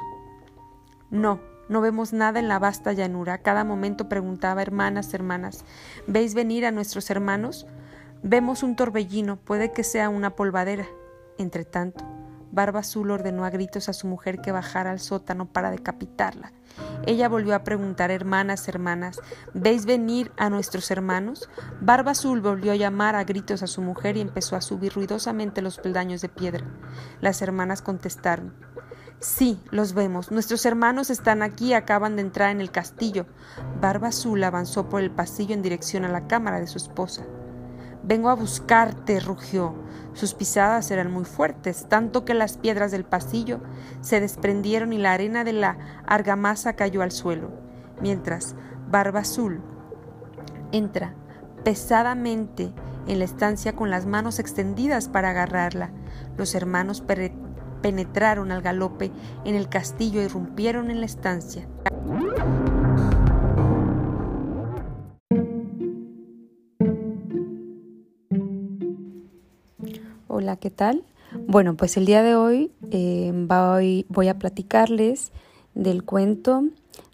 No, 1.12 1.42
no 1.68 1.82
vemos 1.82 2.14
nada 2.14 2.40
en 2.40 2.48
la 2.48 2.60
vasta 2.60 2.94
llanura. 2.94 3.40
cada 3.40 3.64
momento 3.64 4.08
preguntaba 4.08 4.62
Hermanas, 4.62 5.14
hermanas, 5.14 5.66
¿veis 6.08 6.34
venir 6.34 6.66
a 6.66 6.72
nuestros 6.72 7.10
hermanos? 7.10 7.68
Vemos 8.24 8.64
un 8.64 8.76
torbellino, 8.78 9.36
puede 9.36 9.74
que 9.74 9.84
sea 9.84 10.10
una 10.10 10.36
polvadera. 10.36 10.88
Entre 11.38 11.66
tanto, 11.66 12.06
Barba 12.54 12.82
Azul 12.82 13.10
ordenó 13.10 13.46
a 13.46 13.50
gritos 13.50 13.90
a 13.90 13.94
su 13.94 14.06
mujer 14.06 14.40
que 14.40 14.52
bajara 14.52 14.92
al 14.92 15.00
sótano 15.00 15.48
para 15.48 15.72
decapitarla. 15.72 16.54
Ella 17.08 17.28
volvió 17.28 17.56
a 17.56 17.64
preguntar, 17.64 18.12
hermanas, 18.12 18.68
hermanas, 18.68 19.20
¿veis 19.56 19.88
venir 19.88 20.32
a 20.38 20.52
nuestros 20.52 20.92
hermanos? 20.92 21.50
Barba 21.82 22.12
Azul 22.12 22.42
volvió 22.42 22.72
a 22.72 22.76
llamar 22.76 23.16
a 23.16 23.24
gritos 23.24 23.64
a 23.64 23.68
su 23.68 23.82
mujer 23.82 24.18
y 24.18 24.22
empezó 24.22 24.56
a 24.56 24.62
subir 24.62 24.94
ruidosamente 24.94 25.64
los 25.64 25.80
peldaños 25.80 26.22
de 26.22 26.30
piedra. 26.30 26.64
Las 27.22 27.42
hermanas 27.42 27.82
contestaron, 27.82 28.54
Sí, 29.20 29.60
los 29.72 29.94
vemos. 29.94 30.32
Nuestros 30.32 30.64
hermanos 30.68 31.10
están 31.10 31.42
aquí 31.42 31.74
acaban 31.74 32.18
de 32.18 32.22
entrar 32.22 32.52
en 32.52 32.62
el 32.62 32.72
castillo. 32.72 33.26
Barba 33.82 34.10
Azul 34.10 34.44
avanzó 34.44 34.90
por 34.90 35.02
el 35.02 35.10
pasillo 35.10 35.56
en 35.56 35.64
dirección 35.64 36.06
a 36.06 36.10
la 36.10 36.28
cámara 36.28 36.60
de 36.60 36.68
su 36.68 36.78
esposa. 36.78 37.26
Vengo 38.04 38.30
a 38.30 38.36
buscarte, 38.36 39.20
rugió. 39.22 39.76
Sus 40.14 40.34
pisadas 40.34 40.92
eran 40.92 41.12
muy 41.12 41.24
fuertes, 41.24 41.88
tanto 41.90 42.26
que 42.26 42.34
las 42.34 42.58
piedras 42.58 42.92
del 42.92 43.06
pasillo 43.06 43.62
se 44.02 44.20
desprendieron 44.20 44.92
y 44.94 44.98
la 44.98 45.14
arena 45.14 45.44
de 45.44 45.54
la 45.54 45.78
argamasa 46.06 46.74
cayó 46.74 47.02
al 47.02 47.12
suelo, 47.12 47.50
mientras 48.02 48.56
Barba 48.90 49.22
Azul 49.22 49.62
entra 50.72 51.16
pesadamente 51.64 52.74
en 53.08 53.20
la 53.20 53.26
estancia 53.26 53.74
con 53.74 53.90
las 53.90 54.06
manos 54.06 54.38
extendidas 54.40 55.08
para 55.08 55.30
agarrarla. 55.30 55.90
Los 56.38 56.56
hermanos 56.56 57.04
penetraron 57.82 58.52
al 58.52 58.62
galope 58.62 59.12
en 59.46 59.56
el 59.56 59.70
castillo 59.70 60.22
y 60.22 60.26
irrumpieron 60.26 60.92
en 60.92 61.00
la 61.00 61.06
estancia. 61.06 61.68
¿Qué 70.58 70.70
tal? 70.70 71.04
Bueno, 71.48 71.76
pues 71.76 71.98
el 71.98 72.06
día 72.06 72.22
de 72.22 72.36
hoy 72.36 72.72
eh, 72.92 73.32
voy, 73.34 74.28
a 74.28 74.38
platicarles 74.38 75.32
del 75.74 76.04
cuento 76.04 76.64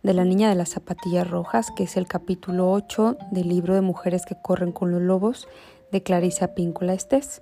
de 0.03 0.13
la 0.13 0.25
niña 0.25 0.49
de 0.49 0.55
las 0.55 0.69
zapatillas 0.69 1.29
rojas, 1.29 1.71
que 1.71 1.83
es 1.83 1.95
el 1.95 2.07
capítulo 2.07 2.71
8 2.71 3.17
del 3.31 3.47
libro 3.47 3.75
de 3.75 3.81
Mujeres 3.81 4.25
que 4.25 4.35
corren 4.41 4.71
con 4.71 4.91
los 4.91 5.01
lobos 5.01 5.47
de 5.91 6.03
Clarisa 6.03 6.49
Píncula 6.53 6.93
Estés. 6.93 7.41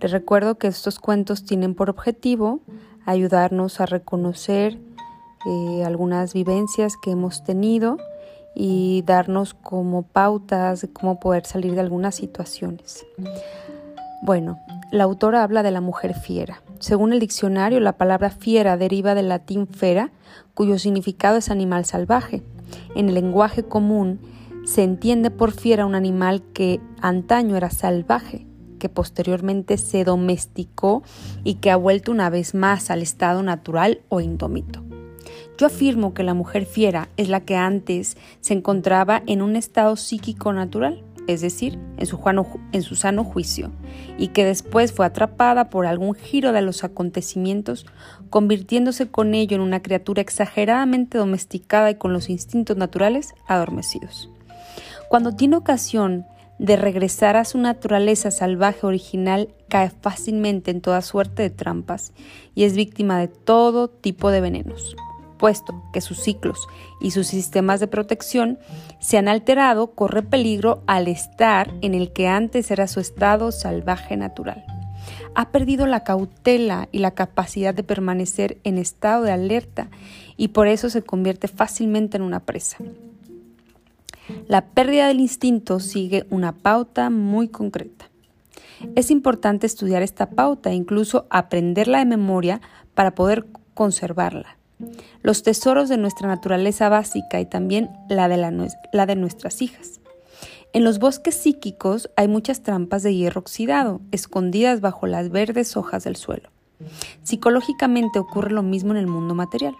Les 0.00 0.10
recuerdo 0.10 0.56
que 0.56 0.66
estos 0.66 0.98
cuentos 0.98 1.44
tienen 1.44 1.74
por 1.74 1.88
objetivo 1.88 2.60
ayudarnos 3.06 3.80
a 3.80 3.86
reconocer 3.86 4.78
eh, 5.46 5.84
algunas 5.84 6.34
vivencias 6.34 6.94
que 7.02 7.12
hemos 7.12 7.44
tenido 7.44 7.96
y 8.54 9.02
darnos 9.06 9.54
como 9.54 10.02
pautas 10.02 10.82
de 10.82 10.92
cómo 10.92 11.18
poder 11.18 11.46
salir 11.46 11.74
de 11.74 11.80
algunas 11.80 12.16
situaciones. 12.16 13.06
Bueno, 14.22 14.58
la 14.90 15.04
autora 15.04 15.42
habla 15.42 15.62
de 15.62 15.70
la 15.70 15.80
mujer 15.80 16.14
fiera. 16.14 16.62
Según 16.78 17.12
el 17.12 17.20
diccionario, 17.20 17.80
la 17.80 17.96
palabra 17.96 18.30
fiera 18.30 18.76
deriva 18.76 19.14
del 19.14 19.28
latín 19.28 19.66
fera, 19.68 20.10
cuyo 20.54 20.78
significado 20.78 21.36
es 21.36 21.50
animal 21.50 21.84
salvaje. 21.84 22.42
En 22.94 23.08
el 23.08 23.14
lenguaje 23.14 23.62
común 23.62 24.20
se 24.64 24.82
entiende 24.82 25.30
por 25.30 25.52
fiera 25.52 25.86
un 25.86 25.94
animal 25.94 26.42
que 26.52 26.80
antaño 27.00 27.56
era 27.56 27.70
salvaje, 27.70 28.46
que 28.78 28.88
posteriormente 28.88 29.78
se 29.78 30.04
domesticó 30.04 31.02
y 31.44 31.54
que 31.54 31.70
ha 31.70 31.76
vuelto 31.76 32.10
una 32.10 32.30
vez 32.30 32.54
más 32.54 32.90
al 32.90 33.02
estado 33.02 33.42
natural 33.42 34.00
o 34.08 34.20
indómito. 34.20 34.82
Yo 35.58 35.66
afirmo 35.66 36.14
que 36.14 36.22
la 36.22 36.34
mujer 36.34 36.64
fiera 36.64 37.10
es 37.16 37.28
la 37.28 37.40
que 37.40 37.54
antes 37.54 38.16
se 38.40 38.54
encontraba 38.54 39.22
en 39.26 39.42
un 39.42 39.56
estado 39.56 39.94
psíquico 39.96 40.52
natural, 40.52 41.04
es 41.32 41.40
decir, 41.40 41.78
en 41.96 42.06
su, 42.06 42.20
en 42.72 42.82
su 42.82 42.96
sano 42.96 43.24
juicio, 43.24 43.70
y 44.18 44.28
que 44.28 44.44
después 44.44 44.92
fue 44.92 45.06
atrapada 45.06 45.70
por 45.70 45.86
algún 45.86 46.14
giro 46.14 46.52
de 46.52 46.62
los 46.62 46.84
acontecimientos, 46.84 47.86
convirtiéndose 48.30 49.10
con 49.10 49.34
ello 49.34 49.56
en 49.56 49.62
una 49.62 49.82
criatura 49.82 50.22
exageradamente 50.22 51.18
domesticada 51.18 51.90
y 51.90 51.96
con 51.96 52.12
los 52.12 52.30
instintos 52.30 52.76
naturales 52.76 53.34
adormecidos. 53.46 54.30
Cuando 55.08 55.34
tiene 55.34 55.56
ocasión 55.56 56.26
de 56.58 56.76
regresar 56.76 57.36
a 57.36 57.44
su 57.44 57.58
naturaleza 57.58 58.30
salvaje 58.30 58.86
original, 58.86 59.48
cae 59.68 59.90
fácilmente 59.90 60.70
en 60.70 60.82
toda 60.82 61.00
suerte 61.00 61.42
de 61.42 61.50
trampas 61.50 62.12
y 62.54 62.64
es 62.64 62.74
víctima 62.74 63.18
de 63.18 63.28
todo 63.28 63.88
tipo 63.88 64.30
de 64.30 64.40
venenos 64.40 64.94
puesto 65.40 65.82
que 65.92 66.02
sus 66.02 66.20
ciclos 66.20 66.68
y 67.00 67.12
sus 67.12 67.26
sistemas 67.26 67.80
de 67.80 67.86
protección 67.86 68.58
se 69.00 69.16
han 69.16 69.26
alterado, 69.26 69.92
corre 69.92 70.22
peligro 70.22 70.82
al 70.86 71.08
estar 71.08 71.72
en 71.80 71.94
el 71.94 72.12
que 72.12 72.28
antes 72.28 72.70
era 72.70 72.86
su 72.86 73.00
estado 73.00 73.50
salvaje 73.50 74.18
natural. 74.18 74.62
Ha 75.34 75.50
perdido 75.50 75.86
la 75.86 76.04
cautela 76.04 76.90
y 76.92 76.98
la 76.98 77.12
capacidad 77.12 77.72
de 77.74 77.82
permanecer 77.82 78.58
en 78.64 78.76
estado 78.76 79.22
de 79.22 79.32
alerta 79.32 79.88
y 80.36 80.48
por 80.48 80.68
eso 80.68 80.90
se 80.90 81.02
convierte 81.02 81.48
fácilmente 81.48 82.18
en 82.18 82.22
una 82.22 82.40
presa. 82.40 82.76
La 84.46 84.66
pérdida 84.66 85.08
del 85.08 85.20
instinto 85.20 85.80
sigue 85.80 86.26
una 86.28 86.52
pauta 86.52 87.08
muy 87.08 87.48
concreta. 87.48 88.10
Es 88.94 89.10
importante 89.10 89.66
estudiar 89.66 90.02
esta 90.02 90.30
pauta 90.30 90.70
e 90.70 90.74
incluso 90.74 91.26
aprenderla 91.30 92.00
de 92.00 92.04
memoria 92.04 92.60
para 92.94 93.14
poder 93.14 93.46
conservarla 93.72 94.59
los 95.22 95.42
tesoros 95.42 95.88
de 95.88 95.96
nuestra 95.96 96.28
naturaleza 96.28 96.88
básica 96.88 97.40
y 97.40 97.46
también 97.46 97.90
la 98.08 98.28
de, 98.28 99.16
nuestras 99.16 99.62
hijas. 99.62 100.00
En 100.72 100.84
los 100.84 100.98
bosques 100.98 101.34
psíquicos 101.34 102.10
hay 102.16 102.28
muchas 102.28 102.62
trampas 102.62 103.02
de 103.02 103.14
hierro 103.14 103.40
oxidado, 103.40 104.00
escondidas 104.12 104.80
bajo 104.80 105.06
las 105.06 105.30
verdes 105.30 105.76
hojas 105.76 106.04
del 106.04 106.16
suelo. 106.16 106.50
Psicológicamente 107.22 108.18
ocurre 108.18 108.52
lo 108.52 108.62
mismo 108.62 108.92
en 108.92 108.98
el 108.98 109.06
mundo 109.06 109.34
material. 109.34 109.74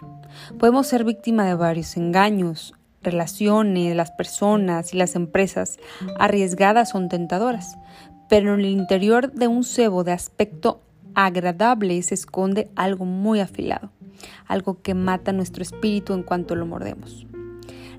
Podemos 0.59 0.87
ser 0.87 1.03
víctima 1.03 1.45
de 1.45 1.55
varios 1.55 1.97
engaños, 1.97 2.73
relaciones, 3.01 3.95
las 3.95 4.11
personas 4.11 4.93
y 4.93 4.97
las 4.97 5.15
empresas 5.15 5.79
arriesgadas 6.19 6.93
o 6.93 7.07
tentadoras, 7.07 7.77
pero 8.29 8.53
en 8.53 8.59
el 8.59 8.67
interior 8.67 9.31
de 9.31 9.47
un 9.47 9.63
cebo 9.63 10.03
de 10.03 10.11
aspecto 10.11 10.81
agradable 11.15 12.01
se 12.01 12.15
esconde 12.15 12.69
algo 12.75 13.05
muy 13.05 13.39
afilado 13.39 13.91
algo 14.47 14.81
que 14.81 14.93
mata 14.93 15.33
nuestro 15.33 15.63
espíritu 15.63 16.13
en 16.13 16.23
cuanto 16.23 16.55
lo 16.55 16.65
mordemos. 16.65 17.25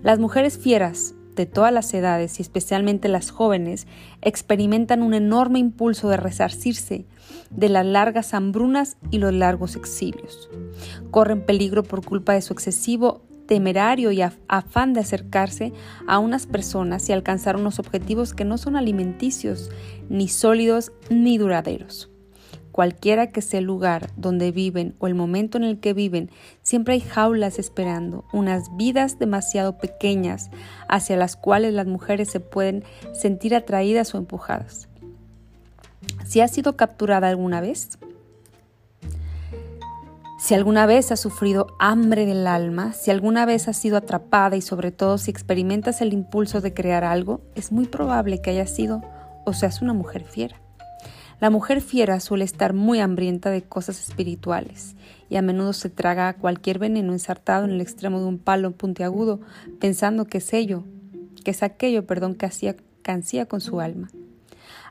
Las 0.03 0.19
mujeres 0.19 0.59
fieras 0.59 1.15
de 1.37 1.47
todas 1.47 1.73
las 1.73 1.93
edades 1.95 2.39
y 2.39 2.43
especialmente 2.43 3.09
las 3.09 3.31
jóvenes 3.31 3.87
experimentan 4.21 5.03
un 5.03 5.15
enorme 5.15 5.59
impulso 5.59 6.09
de 6.09 6.19
resarcirse 6.19 7.07
de 7.51 7.69
las 7.69 7.87
largas 7.87 8.35
hambrunas 8.35 8.99
y 9.11 9.19
los 9.19 9.33
largos 9.33 9.77
exilios. 9.77 10.51
Corren 11.11 11.47
peligro 11.47 11.83
por 11.85 12.05
culpa 12.05 12.35
de 12.35 12.43
su 12.43 12.53
excesivo 12.53 13.23
temerario 13.47 14.13
y 14.13 14.23
afán 14.23 14.93
de 14.93 15.01
acercarse 15.01 15.73
a 16.07 16.19
unas 16.19 16.47
personas 16.47 17.09
y 17.09 17.13
alcanzar 17.13 17.57
unos 17.57 17.79
objetivos 17.79 18.35
que 18.35 18.45
no 18.45 18.59
son 18.59 18.77
alimenticios, 18.77 19.71
ni 20.09 20.29
sólidos, 20.29 20.93
ni 21.11 21.39
duraderos. 21.39 22.12
Cualquiera 22.73 23.29
que 23.29 23.43
sea 23.43 23.61
el 23.61 23.67
lugar 23.67 24.11
donde 24.17 24.51
viven 24.51 24.97
o 24.99 25.07
el 25.07 25.15
momento 25.15 25.59
en 25.59 25.65
el 25.65 25.79
que 25.79 25.93
viven, 25.93 26.31
siempre 26.63 26.95
hay 26.95 27.01
jaulas 27.01 27.59
esperando, 27.59 28.25
unas 28.33 28.75
vidas 28.77 29.19
demasiado 29.19 29.77
pequeñas 29.77 30.51
hacia 30.89 31.17
las 31.17 31.37
cuales 31.37 31.75
las 31.75 31.87
mujeres 31.87 32.31
se 32.31 32.41
pueden 32.41 32.83
sentir 33.13 33.55
atraídas 33.55 34.15
o 34.15 34.19
empujadas. 34.19 34.89
Si 36.25 36.41
has 36.41 36.51
sido 36.51 36.77
capturada 36.77 37.29
alguna 37.29 37.61
vez, 37.61 37.99
si 40.39 40.55
alguna 40.55 40.87
vez 40.87 41.13
has 41.13 41.21
sufrido 41.21 41.67
hambre 41.79 42.27
del 42.27 42.47
alma, 42.47 42.95
si 42.95 43.11
alguna 43.11 43.45
vez 43.45 43.69
has 43.69 43.77
sido 43.77 43.99
atrapada 43.99 44.57
y 44.57 44.63
sobre 44.63 44.91
todo 44.91 45.19
si 45.19 45.31
experimentas 45.31 46.01
el 46.01 46.13
impulso 46.13 46.61
de 46.63 46.75
crear 46.75 47.05
algo, 47.05 47.43
es 47.55 47.71
muy 47.71 47.87
probable 47.87 48.41
que 48.41 48.51
hayas 48.51 48.71
sido 48.71 49.03
o 49.45 49.53
seas 49.53 49.83
una 49.83 49.93
mujer 49.93 50.25
fiera. 50.25 50.57
La 51.43 51.51
mujer 51.51 51.81
fiera 51.81 52.21
suele 52.21 52.45
estar 52.45 52.73
muy 52.73 53.01
hambrienta 53.01 53.51
de 53.51 53.63
cosas 53.63 54.01
espirituales 54.09 54.95
y 55.29 55.35
a 55.35 55.43
menudo 55.43 55.73
se 55.73 55.91
traga 55.91 56.35
cualquier 56.35 56.79
veneno 56.79 57.13
ensartado 57.13 57.65
en 57.65 57.73
el 57.73 57.81
extremo 57.81 58.21
de 58.21 58.27
un 58.27 58.39
palo 58.39 58.71
puntiagudo, 58.71 59.41
pensando 59.81 60.27
que 60.27 60.39
es 60.39 60.53
ello, 60.53 60.85
que 61.45 61.51
es 61.51 61.65
aquello, 61.65 62.07
perdón, 62.07 62.37
que, 62.37 62.47
hacía, 62.47 62.77
mercancía 62.99 63.47
con 63.47 63.61
su 63.61 63.81
alma. 63.81 64.09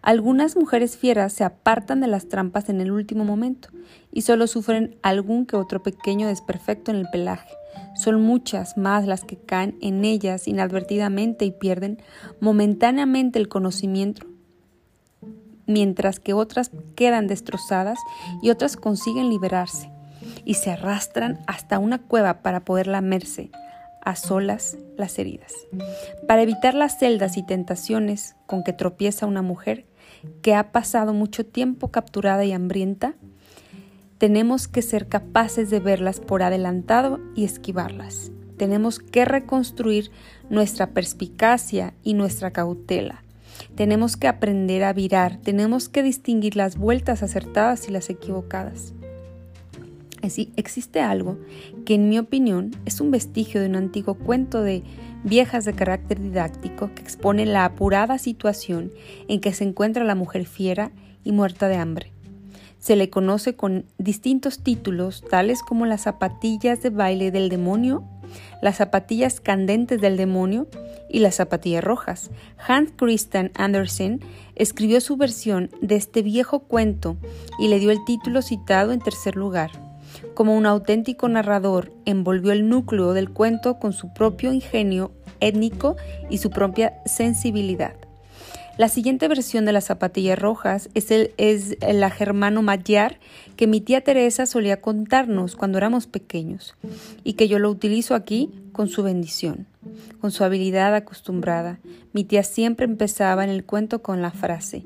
Algunas 0.02 0.58
mujeres 0.58 0.98
fieras 0.98 1.32
se 1.32 1.46
apartan 1.46 2.02
de 2.02 2.08
las 2.08 2.28
trampas 2.28 2.68
en 2.68 2.82
el 2.82 2.92
último 2.92 3.24
momento 3.24 3.70
y 4.12 4.24
solo 4.24 4.46
sufren 4.46 4.98
algún 5.04 5.46
que 5.46 5.56
otro 5.56 5.82
pequeño 5.82 6.28
desperfecto 6.28 6.92
en 6.92 6.98
el 6.98 7.08
pelaje. 7.10 7.48
Son 7.96 8.22
muchas 8.22 8.76
más 8.76 9.08
las 9.08 9.24
que 9.24 9.38
caen 9.38 9.78
en 9.80 10.04
ellas 10.04 10.50
inadvertidamente 10.50 11.46
y 11.46 11.52
pierden 11.52 12.02
momentáneamente 12.42 13.40
el 13.40 13.48
conocimiento, 13.48 14.28
mientras 15.72 16.20
que 16.20 16.34
otras 16.34 16.72
quedan 16.96 17.28
destrozadas 17.28 18.00
y 18.42 18.50
otras 18.50 18.78
consiguen 18.78 19.30
liberarse 19.30 19.92
y 20.46 20.56
se 20.56 20.72
arrastran 20.72 21.40
hasta 21.48 21.80
una 21.80 22.00
cueva 22.00 22.42
para 22.42 22.62
poder 22.62 22.88
lamerse 22.88 23.52
a 24.04 24.16
solas 24.16 24.78
las 24.98 25.18
heridas. 25.20 25.54
Para 26.28 26.42
evitar 26.42 26.74
las 26.74 26.98
celdas 26.98 27.38
y 27.38 27.46
tentaciones 27.46 28.36
con 28.48 28.64
que 28.64 28.74
tropieza 28.74 29.26
una 29.26 29.42
mujer 29.42 29.86
que 30.42 30.56
ha 30.56 30.72
pasado 30.72 31.14
mucho 31.14 31.46
tiempo 31.46 31.90
capturada 31.90 32.44
y 32.46 32.52
hambrienta, 32.52 33.16
tenemos 34.18 34.68
que 34.68 34.82
ser 34.82 35.08
capaces 35.08 35.70
de 35.70 35.80
verlas 35.80 36.20
por 36.20 36.44
adelantado 36.44 37.20
y 37.36 37.44
esquivarlas. 37.44 38.32
Tenemos 38.58 39.00
que 39.00 39.26
reconstruir 39.26 40.12
nuestra 40.50 40.92
perspicacia 40.92 41.96
y 42.04 42.14
nuestra 42.14 42.52
cautela. 42.52 43.24
Tenemos 43.76 44.18
que 44.18 44.28
aprender 44.28 44.84
a 44.84 44.94
virar, 44.94 45.38
tenemos 45.38 45.90
que 45.90 46.04
distinguir 46.04 46.56
las 46.56 46.78
vueltas 46.78 47.24
acertadas 47.24 47.88
y 47.88 47.92
las 47.92 48.10
equivocadas. 48.10 48.94
Así, 50.22 50.52
existe 50.56 51.02
algo 51.02 51.40
que 51.86 51.96
en 51.96 52.10
mi 52.10 52.20
opinión 52.20 52.72
es 52.86 53.02
un 53.02 53.10
vestigio 53.10 53.60
de 53.60 53.68
un 53.68 53.76
antiguo 53.76 54.14
cuento 54.14 54.62
de 54.62 54.84
viejas 55.24 55.66
de 55.66 55.74
carácter 55.74 56.22
didáctico 56.22 56.92
que 56.94 57.02
expone 57.02 57.46
la 57.46 57.66
apurada 57.66 58.18
situación 58.18 58.92
en 59.28 59.42
que 59.42 59.54
se 59.54 59.64
encuentra 59.64 60.04
la 60.04 60.16
mujer 60.16 60.46
fiera 60.46 60.92
y 61.24 61.32
muerta 61.32 61.68
de 61.68 61.78
hambre. 61.78 62.12
Se 62.82 62.96
le 62.96 63.12
conoce 63.12 63.56
con 63.56 63.86
distintos 64.00 64.64
títulos, 64.64 65.24
tales 65.30 65.62
como 65.62 65.86
las 65.86 66.02
zapatillas 66.02 66.82
de 66.82 66.90
baile 66.90 67.30
del 67.30 67.48
demonio, 67.48 68.04
las 68.60 68.78
zapatillas 68.78 69.40
candentes 69.40 70.02
del 70.02 70.18
demonio 70.18 70.68
y 71.08 71.20
las 71.20 71.36
zapatillas 71.36 71.84
rojas. 71.84 72.32
Hans 72.58 72.92
Christian 72.96 73.52
Andersen 73.54 74.20
escribió 74.56 75.00
su 75.00 75.16
versión 75.16 75.70
de 75.80 75.96
este 75.96 76.24
viejo 76.24 76.62
cuento 76.62 77.18
y 77.60 77.68
le 77.68 77.78
dio 77.78 77.92
el 77.92 78.04
título 78.04 78.42
citado 78.42 78.94
en 78.94 79.00
tercer 79.00 79.36
lugar. 79.36 79.70
Como 80.34 80.58
un 80.58 80.66
auténtico 80.66 81.30
narrador, 81.30 81.94
envolvió 82.06 82.52
el 82.52 82.68
núcleo 82.68 83.14
del 83.14 83.30
cuento 83.30 83.78
con 83.78 83.94
su 83.94 84.12
propio 84.12 84.54
ingenio 84.54 85.12
étnico 85.40 85.98
y 86.32 86.40
su 86.40 86.50
propia 86.50 86.94
sensibilidad. 87.06 87.94
La 88.82 88.90
siguiente 88.90 89.28
versión 89.28 89.66
de 89.66 89.74
las 89.74 89.86
zapatillas 89.86 90.40
rojas 90.40 90.90
es, 90.96 91.12
el, 91.12 91.36
es 91.38 91.78
la 91.84 92.10
germano 92.10 92.64
mayar 92.64 93.20
que 93.56 93.68
mi 93.68 93.80
tía 93.80 94.02
Teresa 94.02 94.48
solía 94.48 94.82
contarnos 94.82 95.56
cuando 95.56 95.78
éramos 95.78 96.08
pequeños 96.08 96.74
y 97.24 97.34
que 97.34 97.48
yo 97.48 97.60
lo 97.60 97.70
utilizo 97.70 98.16
aquí 98.16 98.50
con 98.72 98.88
su 98.88 99.04
bendición, 99.04 99.68
con 100.20 100.32
su 100.32 100.44
habilidad 100.44 100.96
acostumbrada. 100.96 101.78
Mi 102.12 102.24
tía 102.24 102.42
siempre 102.42 102.88
empezaba 102.88 103.44
en 103.44 103.52
el 103.52 103.66
cuento 103.66 104.02
con 104.02 104.24
la 104.24 104.32
frase 104.32 104.84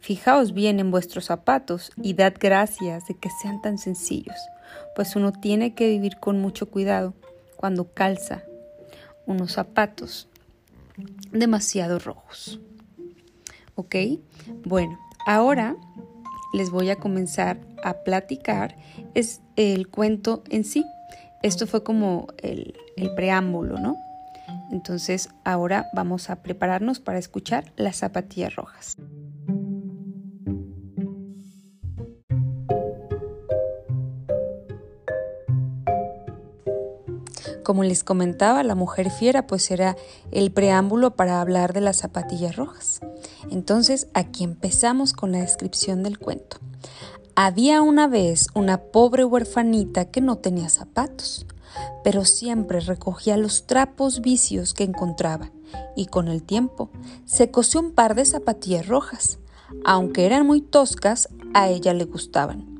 Fijaos 0.00 0.54
bien 0.54 0.80
en 0.80 0.90
vuestros 0.90 1.26
zapatos 1.26 1.92
y 2.02 2.14
dad 2.14 2.32
gracias 2.40 3.08
de 3.08 3.14
que 3.14 3.28
sean 3.42 3.60
tan 3.60 3.76
sencillos 3.76 4.36
pues 4.96 5.16
uno 5.16 5.32
tiene 5.32 5.74
que 5.74 5.90
vivir 5.90 6.16
con 6.16 6.40
mucho 6.40 6.70
cuidado 6.70 7.12
cuando 7.56 7.92
calza 7.92 8.42
unos 9.26 9.52
zapatos 9.52 10.28
demasiado 11.30 11.98
rojos. 11.98 12.58
¿Ok? 13.74 13.96
Bueno, 14.64 14.98
ahora 15.26 15.76
les 16.52 16.70
voy 16.70 16.90
a 16.90 16.96
comenzar 16.96 17.60
a 17.82 18.04
platicar 18.04 18.76
es 19.14 19.40
el 19.56 19.88
cuento 19.88 20.44
en 20.50 20.64
sí. 20.64 20.84
Esto 21.42 21.66
fue 21.66 21.82
como 21.82 22.28
el, 22.38 22.74
el 22.96 23.14
preámbulo, 23.14 23.78
¿no? 23.78 23.96
Entonces 24.70 25.28
ahora 25.44 25.90
vamos 25.92 26.30
a 26.30 26.42
prepararnos 26.42 27.00
para 27.00 27.18
escuchar 27.18 27.72
las 27.76 27.96
zapatillas 27.96 28.54
rojas. 28.56 28.96
Como 37.64 37.82
les 37.82 38.04
comentaba, 38.04 38.62
la 38.62 38.74
mujer 38.74 39.10
fiera 39.10 39.46
pues 39.46 39.70
era 39.70 39.96
el 40.30 40.52
preámbulo 40.52 41.16
para 41.16 41.40
hablar 41.40 41.72
de 41.72 41.80
las 41.80 41.96
zapatillas 41.96 42.56
rojas. 42.56 43.00
Entonces 43.50 44.06
aquí 44.12 44.44
empezamos 44.44 45.14
con 45.14 45.32
la 45.32 45.38
descripción 45.40 46.02
del 46.02 46.18
cuento. 46.18 46.58
Había 47.34 47.80
una 47.80 48.06
vez 48.06 48.48
una 48.54 48.78
pobre 48.78 49.24
huerfanita 49.24 50.04
que 50.04 50.20
no 50.20 50.36
tenía 50.36 50.68
zapatos, 50.68 51.46
pero 52.04 52.26
siempre 52.26 52.80
recogía 52.80 53.38
los 53.38 53.66
trapos 53.66 54.20
vicios 54.20 54.74
que 54.74 54.84
encontraba 54.84 55.50
y 55.96 56.06
con 56.06 56.28
el 56.28 56.42
tiempo 56.42 56.90
se 57.24 57.50
cosió 57.50 57.80
un 57.80 57.92
par 57.92 58.14
de 58.14 58.26
zapatillas 58.26 58.86
rojas. 58.86 59.38
Aunque 59.86 60.26
eran 60.26 60.46
muy 60.46 60.60
toscas, 60.60 61.30
a 61.54 61.70
ella 61.70 61.94
le 61.94 62.04
gustaban. 62.04 62.73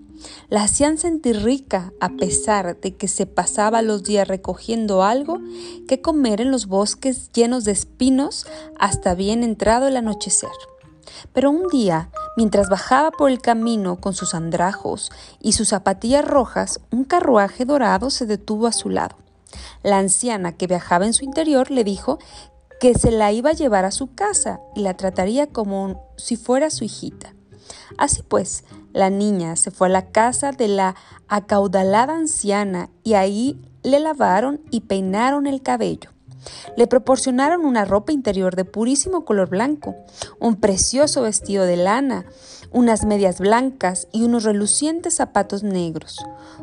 La 0.48 0.62
hacían 0.62 0.98
sentir 0.98 1.42
rica 1.42 1.92
a 2.00 2.10
pesar 2.10 2.80
de 2.80 2.96
que 2.96 3.08
se 3.08 3.26
pasaba 3.26 3.82
los 3.82 4.02
días 4.02 4.28
recogiendo 4.28 5.02
algo 5.02 5.40
que 5.88 6.00
comer 6.00 6.40
en 6.40 6.50
los 6.50 6.66
bosques 6.66 7.30
llenos 7.32 7.64
de 7.64 7.72
espinos 7.72 8.46
hasta 8.78 9.14
bien 9.14 9.42
entrado 9.42 9.88
el 9.88 9.96
anochecer. 9.96 10.50
Pero 11.32 11.50
un 11.50 11.68
día, 11.68 12.10
mientras 12.36 12.68
bajaba 12.68 13.10
por 13.10 13.30
el 13.30 13.40
camino 13.40 14.00
con 14.00 14.14
sus 14.14 14.34
andrajos 14.34 15.10
y 15.40 15.52
sus 15.52 15.68
zapatillas 15.68 16.24
rojas, 16.24 16.80
un 16.90 17.04
carruaje 17.04 17.64
dorado 17.64 18.10
se 18.10 18.26
detuvo 18.26 18.66
a 18.66 18.72
su 18.72 18.90
lado. 18.90 19.16
La 19.82 19.98
anciana 19.98 20.52
que 20.52 20.66
viajaba 20.66 21.06
en 21.06 21.12
su 21.12 21.24
interior 21.24 21.70
le 21.70 21.84
dijo 21.84 22.18
que 22.80 22.94
se 22.94 23.10
la 23.10 23.32
iba 23.32 23.50
a 23.50 23.54
llevar 23.54 23.84
a 23.84 23.90
su 23.90 24.14
casa 24.14 24.60
y 24.74 24.80
la 24.80 24.96
trataría 24.96 25.46
como 25.46 26.10
si 26.16 26.36
fuera 26.36 26.70
su 26.70 26.84
hijita. 26.84 27.34
Así 27.98 28.22
pues, 28.22 28.64
la 28.92 29.10
niña 29.10 29.56
se 29.56 29.70
fue 29.70 29.88
a 29.88 29.90
la 29.90 30.10
casa 30.10 30.52
de 30.52 30.68
la 30.68 30.94
acaudalada 31.28 32.16
anciana 32.16 32.90
y 33.02 33.14
ahí 33.14 33.60
le 33.82 34.00
lavaron 34.00 34.60
y 34.70 34.82
peinaron 34.82 35.46
el 35.46 35.62
cabello. 35.62 36.13
Le 36.76 36.86
proporcionaron 36.86 37.64
una 37.64 37.84
ropa 37.84 38.12
interior 38.12 38.56
de 38.56 38.64
purísimo 38.64 39.24
color 39.24 39.48
blanco, 39.48 39.94
un 40.38 40.56
precioso 40.56 41.22
vestido 41.22 41.64
de 41.64 41.76
lana, 41.76 42.26
unas 42.72 43.04
medias 43.04 43.38
blancas 43.38 44.08
y 44.12 44.24
unos 44.24 44.42
relucientes 44.44 45.14
zapatos 45.14 45.62
negros. 45.62 46.18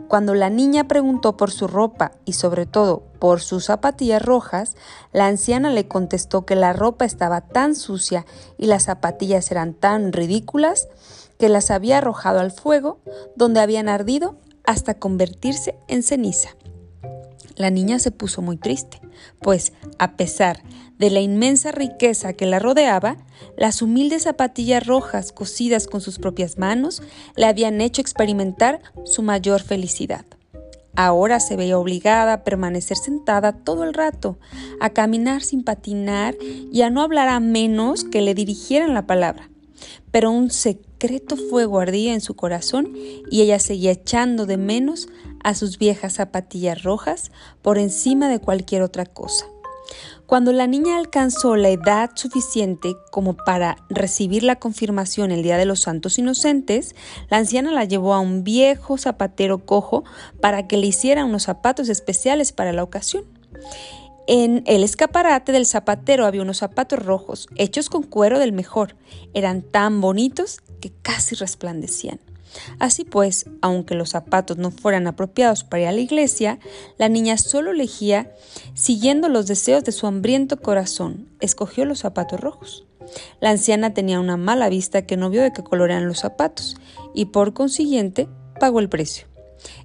Cuando 0.07 0.33
la 0.33 0.49
niña 0.49 0.87
preguntó 0.87 1.37
por 1.37 1.51
su 1.51 1.67
ropa 1.67 2.11
y 2.25 2.33
sobre 2.33 2.65
todo 2.65 3.03
por 3.19 3.39
sus 3.39 3.65
zapatillas 3.65 4.21
rojas, 4.21 4.75
la 5.13 5.27
anciana 5.27 5.69
le 5.69 5.87
contestó 5.87 6.45
que 6.45 6.55
la 6.55 6.73
ropa 6.73 7.05
estaba 7.05 7.41
tan 7.41 7.75
sucia 7.75 8.25
y 8.57 8.65
las 8.65 8.83
zapatillas 8.83 9.51
eran 9.51 9.73
tan 9.73 10.11
ridículas 10.11 10.89
que 11.39 11.49
las 11.49 11.71
había 11.71 11.99
arrojado 11.99 12.39
al 12.39 12.51
fuego, 12.51 12.99
donde 13.35 13.61
habían 13.61 13.89
ardido 13.89 14.35
hasta 14.65 14.95
convertirse 14.95 15.75
en 15.87 16.03
ceniza. 16.03 16.49
La 17.55 17.69
niña 17.69 17.99
se 17.99 18.11
puso 18.11 18.41
muy 18.41 18.57
triste, 18.57 19.01
pues, 19.39 19.73
a 19.99 20.15
pesar 20.15 20.61
de 20.97 21.09
la 21.09 21.19
inmensa 21.19 21.71
riqueza 21.71 22.33
que 22.33 22.45
la 22.45 22.59
rodeaba, 22.59 23.17
las 23.57 23.81
humildes 23.81 24.23
zapatillas 24.23 24.85
rojas 24.85 25.31
cosidas 25.31 25.87
con 25.87 26.01
sus 26.01 26.19
propias 26.19 26.57
manos 26.57 27.01
le 27.35 27.45
habían 27.45 27.81
hecho 27.81 28.01
experimentar 28.01 28.81
su 29.05 29.23
mayor 29.23 29.61
felicidad. 29.61 30.25
Ahora 30.95 31.39
se 31.39 31.55
veía 31.55 31.77
obligada 31.77 32.33
a 32.33 32.43
permanecer 32.43 32.97
sentada 32.97 33.53
todo 33.53 33.83
el 33.83 33.93
rato, 33.93 34.37
a 34.79 34.89
caminar 34.89 35.41
sin 35.41 35.63
patinar 35.63 36.35
y 36.41 36.81
a 36.81 36.89
no 36.89 37.01
hablar 37.01 37.29
a 37.29 37.39
menos 37.39 38.03
que 38.03 38.21
le 38.21 38.33
dirigieran 38.33 38.93
la 38.93 39.07
palabra. 39.07 39.49
Pero 40.11 40.31
un 40.31 40.51
secreto 40.51 40.90
fuego 41.49 41.79
ardía 41.79 42.13
en 42.13 42.21
su 42.21 42.35
corazón 42.35 42.93
y 43.29 43.41
ella 43.41 43.59
seguía 43.59 43.91
echando 43.91 44.45
de 44.45 44.57
menos 44.57 45.07
a 45.43 45.55
sus 45.55 45.77
viejas 45.77 46.13
zapatillas 46.13 46.83
rojas 46.83 47.31
por 47.61 47.77
encima 47.77 48.29
de 48.29 48.39
cualquier 48.39 48.81
otra 48.81 49.05
cosa. 49.05 49.45
Cuando 50.25 50.53
la 50.53 50.67
niña 50.67 50.97
alcanzó 50.97 51.57
la 51.57 51.69
edad 51.69 52.11
suficiente 52.15 52.95
como 53.11 53.35
para 53.35 53.77
recibir 53.89 54.43
la 54.43 54.57
confirmación 54.57 55.31
el 55.31 55.43
Día 55.43 55.57
de 55.57 55.65
los 55.65 55.81
Santos 55.81 56.17
Inocentes, 56.17 56.95
la 57.29 57.37
anciana 57.37 57.71
la 57.73 57.83
llevó 57.83 58.13
a 58.13 58.19
un 58.21 58.45
viejo 58.45 58.97
zapatero 58.97 59.65
cojo 59.65 60.05
para 60.39 60.67
que 60.67 60.77
le 60.77 60.87
hiciera 60.87 61.25
unos 61.25 61.43
zapatos 61.43 61.89
especiales 61.89 62.53
para 62.53 62.71
la 62.71 62.83
ocasión. 62.83 63.25
En 64.27 64.63
el 64.67 64.83
escaparate 64.83 65.51
del 65.51 65.65
zapatero 65.65 66.25
había 66.25 66.43
unos 66.43 66.59
zapatos 66.59 66.99
rojos, 66.99 67.47
hechos 67.57 67.89
con 67.89 68.03
cuero 68.03 68.39
del 68.39 68.53
mejor. 68.53 68.95
Eran 69.33 69.61
tan 69.61 69.99
bonitos 69.99 70.61
que 70.81 70.91
casi 71.01 71.35
resplandecían. 71.35 72.19
Así 72.79 73.05
pues, 73.05 73.45
aunque 73.61 73.95
los 73.95 74.09
zapatos 74.09 74.57
no 74.57 74.71
fueran 74.71 75.07
apropiados 75.07 75.63
para 75.63 75.83
ir 75.83 75.87
a 75.87 75.91
la 75.93 76.01
iglesia, 76.01 76.59
la 76.97 77.09
niña 77.09 77.37
solo 77.37 77.71
elegía 77.71 78.31
siguiendo 78.73 79.29
los 79.29 79.47
deseos 79.47 79.83
de 79.83 79.91
su 79.91 80.07
hambriento 80.07 80.57
corazón. 80.57 81.29
Escogió 81.39 81.85
los 81.85 81.99
zapatos 81.99 82.39
rojos. 82.39 82.85
La 83.39 83.49
anciana 83.49 83.93
tenía 83.93 84.19
una 84.19 84.37
mala 84.37 84.69
vista 84.69 85.05
que 85.05 85.17
no 85.17 85.29
vio 85.29 85.41
de 85.41 85.53
qué 85.53 85.63
color 85.63 85.91
eran 85.91 86.07
los 86.07 86.19
zapatos 86.19 86.77
y 87.13 87.25
por 87.25 87.53
consiguiente 87.53 88.27
pagó 88.59 88.79
el 88.79 88.89
precio. 88.89 89.27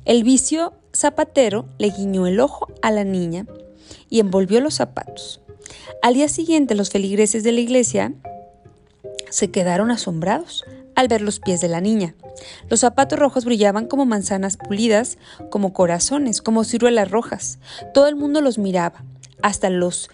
El 0.04 0.22
vicio 0.22 0.74
zapatero 0.94 1.66
le 1.78 1.90
guiñó 1.90 2.26
el 2.26 2.40
ojo 2.40 2.68
a 2.82 2.90
la 2.90 3.04
niña 3.04 3.46
y 4.09 4.20
envolvió 4.20 4.61
los 4.61 4.74
zapatos. 4.74 5.40
Al 6.02 6.14
día 6.14 6.28
siguiente 6.28 6.74
los 6.74 6.90
feligreses 6.90 7.42
de 7.42 7.52
la 7.52 7.61
iglesia 7.61 8.12
se 9.30 9.50
quedaron 9.50 9.90
asombrados 9.90 10.64
al 10.96 11.06
ver 11.09 11.20
los 11.22 11.38
pies 11.38 11.61
de 11.61 11.68
la 11.68 11.80
niña. 11.80 12.16
Los 12.68 12.80
zapatos 12.80 13.18
rojos 13.18 13.44
brillaban 13.44 13.87
como 13.87 14.06
manzanas 14.06 14.56
pulidas, 14.56 15.18
como 15.50 15.72
corazones, 15.72 16.42
como 16.42 16.64
ciruelas 16.64 17.11
rojas. 17.11 17.59
Todo 17.94 18.09
el 18.09 18.16
mundo 18.16 18.40
los 18.40 18.59
miraba, 18.59 19.04
hasta 19.42 19.70
los 19.70 20.11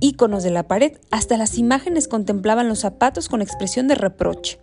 íconos 0.00 0.42
de 0.42 0.50
la 0.50 0.66
pared, 0.66 0.98
hasta 1.10 1.36
las 1.36 1.58
imágenes 1.58 2.08
contemplaban 2.08 2.68
los 2.68 2.80
zapatos 2.80 3.28
con 3.28 3.40
expresión 3.40 3.86
de 3.86 3.94
reproche. 3.94 4.58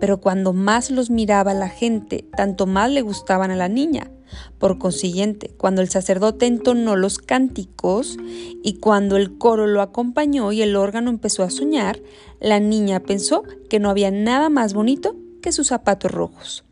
Pero 0.00 0.20
cuando 0.20 0.54
más 0.54 0.90
los 0.90 1.10
miraba 1.10 1.52
la 1.52 1.68
gente, 1.68 2.24
tanto 2.36 2.66
más 2.66 2.90
le 2.90 3.02
gustaban 3.02 3.50
a 3.50 3.56
la 3.56 3.68
niña. 3.68 4.10
Por 4.58 4.78
consiguiente, 4.78 5.50
cuando 5.56 5.82
el 5.82 5.88
sacerdote 5.88 6.46
entonó 6.46 6.96
los 6.96 7.18
cánticos 7.18 8.16
y 8.62 8.74
cuando 8.74 9.16
el 9.16 9.38
coro 9.38 9.66
lo 9.66 9.82
acompañó 9.82 10.52
y 10.52 10.62
el 10.62 10.76
órgano 10.76 11.10
empezó 11.10 11.42
a 11.42 11.50
soñar, 11.50 12.00
la 12.40 12.60
niña 12.60 13.00
pensó 13.00 13.42
que 13.68 13.78
no 13.78 13.90
había 13.90 14.10
nada 14.10 14.48
más 14.48 14.74
bonito 14.74 15.16
que 15.42 15.52
sus 15.52 15.68
zapatos 15.68 16.10
rojos. 16.10 16.64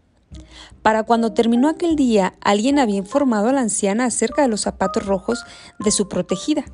Para 0.82 1.02
cuando 1.02 1.32
terminó 1.32 1.68
aquel 1.68 1.96
día, 1.96 2.34
alguien 2.40 2.78
había 2.78 2.96
informado 2.96 3.48
a 3.48 3.52
la 3.52 3.60
anciana 3.60 4.04
acerca 4.04 4.42
de 4.42 4.48
los 4.48 4.60
zapatos 4.60 5.04
rojos 5.04 5.44
de 5.78 5.90
su 5.90 6.08
protegida. 6.08 6.64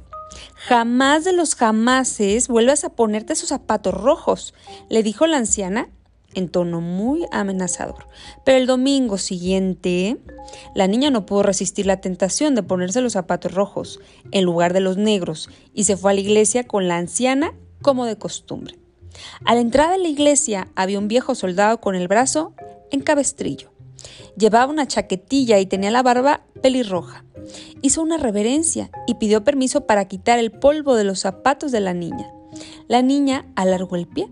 Jamás 0.56 1.24
de 1.24 1.32
los 1.32 1.54
jamases 1.54 2.48
vuelvas 2.48 2.84
a 2.84 2.90
ponerte 2.90 3.32
esos 3.32 3.50
zapatos 3.50 3.94
rojos, 3.94 4.54
le 4.88 5.02
dijo 5.02 5.26
la 5.26 5.38
anciana 5.38 5.88
en 6.34 6.48
tono 6.48 6.80
muy 6.80 7.26
amenazador. 7.30 8.06
Pero 8.44 8.58
el 8.58 8.66
domingo 8.66 9.18
siguiente, 9.18 10.18
la 10.74 10.86
niña 10.86 11.10
no 11.10 11.26
pudo 11.26 11.42
resistir 11.42 11.86
la 11.86 12.00
tentación 12.00 12.54
de 12.54 12.62
ponerse 12.62 13.00
los 13.00 13.14
zapatos 13.14 13.52
rojos 13.52 14.00
en 14.30 14.44
lugar 14.44 14.72
de 14.72 14.80
los 14.80 14.96
negros 14.96 15.48
y 15.74 15.84
se 15.84 15.96
fue 15.96 16.12
a 16.12 16.14
la 16.14 16.20
iglesia 16.20 16.64
con 16.64 16.88
la 16.88 16.96
anciana 16.96 17.54
como 17.82 18.04
de 18.04 18.16
costumbre. 18.16 18.78
A 19.44 19.54
la 19.54 19.60
entrada 19.60 19.92
de 19.92 19.98
la 19.98 20.08
iglesia 20.08 20.68
había 20.74 20.98
un 20.98 21.08
viejo 21.08 21.34
soldado 21.34 21.80
con 21.80 21.94
el 21.94 22.08
brazo 22.08 22.54
en 22.90 23.00
cabestrillo. 23.00 23.70
Llevaba 24.36 24.72
una 24.72 24.86
chaquetilla 24.86 25.58
y 25.58 25.66
tenía 25.66 25.90
la 25.90 26.02
barba 26.02 26.44
pelirroja. 26.62 27.24
Hizo 27.82 28.02
una 28.02 28.16
reverencia 28.16 28.90
y 29.06 29.14
pidió 29.14 29.44
permiso 29.44 29.86
para 29.86 30.06
quitar 30.06 30.38
el 30.38 30.50
polvo 30.50 30.94
de 30.94 31.04
los 31.04 31.20
zapatos 31.20 31.72
de 31.72 31.80
la 31.80 31.92
niña. 31.92 32.30
La 32.88 33.02
niña 33.02 33.46
alargó 33.56 33.96
el 33.96 34.06
pie 34.06 34.28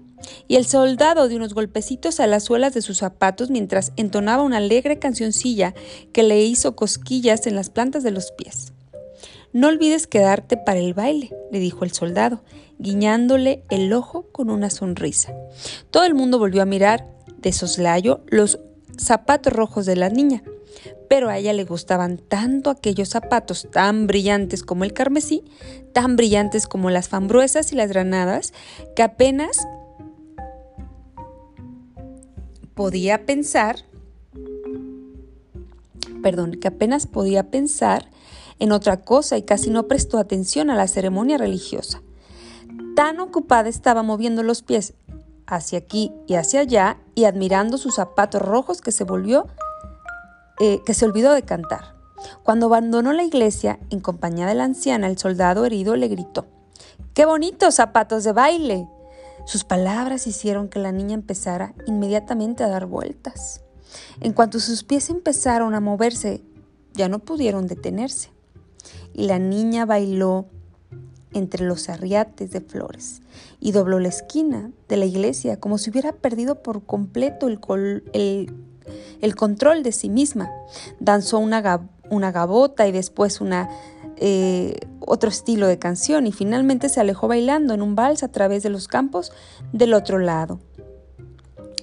y 0.48 0.56
el 0.56 0.66
soldado 0.66 1.28
dio 1.28 1.36
unos 1.36 1.54
golpecitos 1.54 2.20
a 2.20 2.26
las 2.26 2.44
suelas 2.44 2.74
de 2.74 2.82
sus 2.82 2.98
zapatos 2.98 3.50
mientras 3.50 3.92
entonaba 3.96 4.42
una 4.42 4.58
alegre 4.58 4.98
cancioncilla 4.98 5.74
que 6.12 6.22
le 6.22 6.42
hizo 6.42 6.76
cosquillas 6.76 7.46
en 7.46 7.54
las 7.54 7.70
plantas 7.70 8.02
de 8.02 8.10
los 8.10 8.32
pies. 8.32 8.72
No 9.52 9.68
olvides 9.68 10.06
quedarte 10.06 10.56
para 10.56 10.78
el 10.78 10.94
baile, 10.94 11.34
le 11.50 11.58
dijo 11.58 11.84
el 11.84 11.92
soldado, 11.92 12.42
guiñándole 12.78 13.64
el 13.68 13.92
ojo 13.92 14.26
con 14.30 14.48
una 14.48 14.70
sonrisa. 14.70 15.34
Todo 15.90 16.04
el 16.04 16.14
mundo 16.14 16.38
volvió 16.38 16.62
a 16.62 16.66
mirar 16.66 17.06
de 17.38 17.52
soslayo 17.52 18.20
los 18.28 18.60
zapatos 18.96 19.52
rojos 19.52 19.86
de 19.86 19.96
la 19.96 20.08
niña, 20.08 20.44
pero 21.08 21.28
a 21.28 21.38
ella 21.38 21.52
le 21.52 21.64
gustaban 21.64 22.18
tanto 22.18 22.70
aquellos 22.70 23.08
zapatos 23.08 23.66
tan 23.72 24.06
brillantes 24.06 24.62
como 24.62 24.84
el 24.84 24.92
carmesí, 24.92 25.42
tan 25.92 26.14
brillantes 26.14 26.68
como 26.68 26.90
las 26.90 27.08
fambruesas 27.08 27.72
y 27.72 27.74
las 27.74 27.88
granadas, 27.88 28.52
que 28.94 29.02
apenas 29.02 29.66
podía 32.74 33.26
pensar, 33.26 33.84
perdón, 36.22 36.52
que 36.52 36.68
apenas 36.68 37.06
podía 37.06 37.50
pensar 37.50 38.10
en 38.58 38.72
otra 38.72 38.98
cosa 38.98 39.36
y 39.38 39.42
casi 39.42 39.70
no 39.70 39.88
prestó 39.88 40.18
atención 40.18 40.70
a 40.70 40.76
la 40.76 40.86
ceremonia 40.86 41.38
religiosa. 41.38 42.02
Tan 42.94 43.20
ocupada 43.20 43.68
estaba 43.68 44.02
moviendo 44.02 44.42
los 44.42 44.62
pies 44.62 44.94
hacia 45.46 45.78
aquí 45.78 46.12
y 46.26 46.34
hacia 46.34 46.60
allá 46.60 46.98
y 47.14 47.24
admirando 47.24 47.78
sus 47.78 47.96
zapatos 47.96 48.42
rojos 48.42 48.80
que 48.80 48.92
se 48.92 49.04
volvió, 49.04 49.46
eh, 50.60 50.80
que 50.84 50.94
se 50.94 51.06
olvidó 51.06 51.32
de 51.32 51.42
cantar. 51.42 51.94
Cuando 52.42 52.66
abandonó 52.66 53.12
la 53.12 53.24
iglesia, 53.24 53.78
en 53.90 54.00
compañía 54.00 54.46
de 54.46 54.54
la 54.54 54.64
anciana, 54.64 55.08
el 55.08 55.18
soldado 55.18 55.64
herido 55.64 55.96
le 55.96 56.08
gritó, 56.08 56.46
¡Qué 57.14 57.24
bonitos 57.24 57.76
zapatos 57.76 58.24
de 58.24 58.32
baile! 58.32 58.88
Sus 59.44 59.64
palabras 59.64 60.26
hicieron 60.26 60.68
que 60.68 60.78
la 60.78 60.92
niña 60.92 61.14
empezara 61.14 61.74
inmediatamente 61.86 62.64
a 62.64 62.68
dar 62.68 62.86
vueltas. 62.86 63.62
En 64.20 64.32
cuanto 64.32 64.60
sus 64.60 64.84
pies 64.84 65.10
empezaron 65.10 65.74
a 65.74 65.80
moverse, 65.80 66.42
ya 66.94 67.08
no 67.08 67.18
pudieron 67.18 67.66
detenerse. 67.66 68.30
Y 69.12 69.26
la 69.26 69.38
niña 69.38 69.86
bailó 69.86 70.46
entre 71.32 71.64
los 71.64 71.88
arriates 71.88 72.50
de 72.50 72.60
flores 72.60 73.22
y 73.60 73.72
dobló 73.72 74.00
la 74.00 74.08
esquina 74.08 74.72
de 74.88 74.96
la 74.96 75.04
iglesia 75.04 75.60
como 75.60 75.78
si 75.78 75.90
hubiera 75.90 76.12
perdido 76.12 76.62
por 76.62 76.84
completo 76.84 77.46
el, 77.46 77.60
control 79.36 79.82
de 79.82 79.92
sí 79.92 80.08
misma. 80.08 80.50
Danzó 80.98 81.38
una, 81.38 81.88
una 82.10 82.32
gabota 82.32 82.88
y 82.88 82.92
después 82.92 83.40
una 83.40 83.68
eh, 84.22 84.76
otro 85.00 85.30
estilo 85.30 85.66
de 85.66 85.78
canción 85.78 86.26
y 86.26 86.32
finalmente 86.32 86.90
se 86.90 87.00
alejó 87.00 87.26
bailando 87.26 87.72
en 87.72 87.80
un 87.80 87.94
vals 87.94 88.22
a 88.22 88.28
través 88.28 88.62
de 88.62 88.68
los 88.68 88.86
campos 88.86 89.32
del 89.72 89.94
otro 89.94 90.18
lado. 90.18 90.60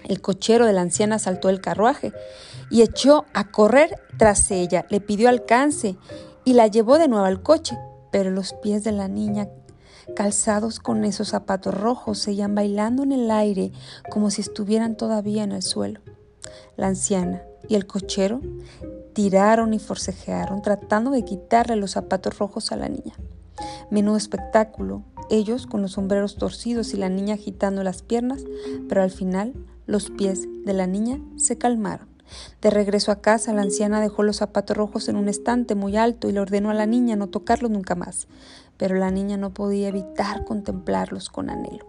El 0.05 0.21
cochero 0.21 0.67
de 0.67 0.73
la 0.73 0.81
anciana 0.81 1.17
saltó 1.19 1.49
el 1.49 1.61
carruaje 1.61 2.13
y 2.69 2.83
echó 2.83 3.25
a 3.33 3.51
correr 3.51 3.99
tras 4.17 4.51
ella, 4.51 4.85
le 4.89 5.01
pidió 5.01 5.29
alcance 5.29 5.97
y 6.45 6.53
la 6.53 6.67
llevó 6.67 6.99
de 6.99 7.07
nuevo 7.07 7.25
al 7.25 7.41
coche, 7.41 7.77
pero 8.11 8.29
los 8.29 8.53
pies 8.53 8.83
de 8.83 8.91
la 8.91 9.07
niña 9.07 9.49
calzados 10.15 10.79
con 10.79 11.03
esos 11.03 11.29
zapatos 11.29 11.73
rojos 11.73 12.19
seguían 12.19 12.55
bailando 12.55 13.03
en 13.03 13.11
el 13.11 13.29
aire 13.31 13.71
como 14.09 14.31
si 14.31 14.41
estuvieran 14.41 14.95
todavía 14.95 15.43
en 15.43 15.51
el 15.51 15.63
suelo. 15.63 16.01
La 16.75 16.87
anciana 16.87 17.41
y 17.67 17.75
el 17.75 17.87
cochero 17.87 18.41
tiraron 19.17 19.73
y 19.73 19.79
forcejearon 19.79 20.61
tratando 20.61 21.09
de 21.09 21.25
quitarle 21.25 21.75
los 21.75 21.89
zapatos 21.93 22.37
rojos 22.37 22.71
a 22.71 22.75
la 22.75 22.87
niña. 22.87 23.15
Menudo 23.89 24.15
espectáculo, 24.15 25.01
ellos 25.31 25.65
con 25.65 25.81
los 25.81 25.93
sombreros 25.93 26.35
torcidos 26.35 26.93
y 26.93 26.97
la 26.97 27.09
niña 27.09 27.33
agitando 27.33 27.81
las 27.81 28.03
piernas, 28.03 28.43
pero 28.87 29.01
al 29.01 29.09
final 29.09 29.55
los 29.87 30.11
pies 30.11 30.47
de 30.65 30.73
la 30.73 30.85
niña 30.85 31.19
se 31.35 31.57
calmaron. 31.57 32.07
De 32.61 32.69
regreso 32.69 33.11
a 33.11 33.19
casa, 33.19 33.53
la 33.53 33.63
anciana 33.63 34.01
dejó 34.01 34.21
los 34.21 34.35
zapatos 34.35 34.77
rojos 34.77 35.09
en 35.09 35.15
un 35.15 35.29
estante 35.29 35.73
muy 35.73 35.97
alto 35.97 36.29
y 36.29 36.31
le 36.31 36.39
ordenó 36.39 36.69
a 36.69 36.75
la 36.75 36.85
niña 36.85 37.15
no 37.15 37.25
tocarlos 37.25 37.71
nunca 37.71 37.95
más, 37.95 38.27
pero 38.77 38.93
la 38.97 39.09
niña 39.09 39.35
no 39.35 39.51
podía 39.51 39.87
evitar 39.87 40.45
contemplarlos 40.45 41.31
con 41.31 41.49
anhelo. 41.49 41.87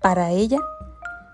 Para 0.00 0.30
ella, 0.30 0.60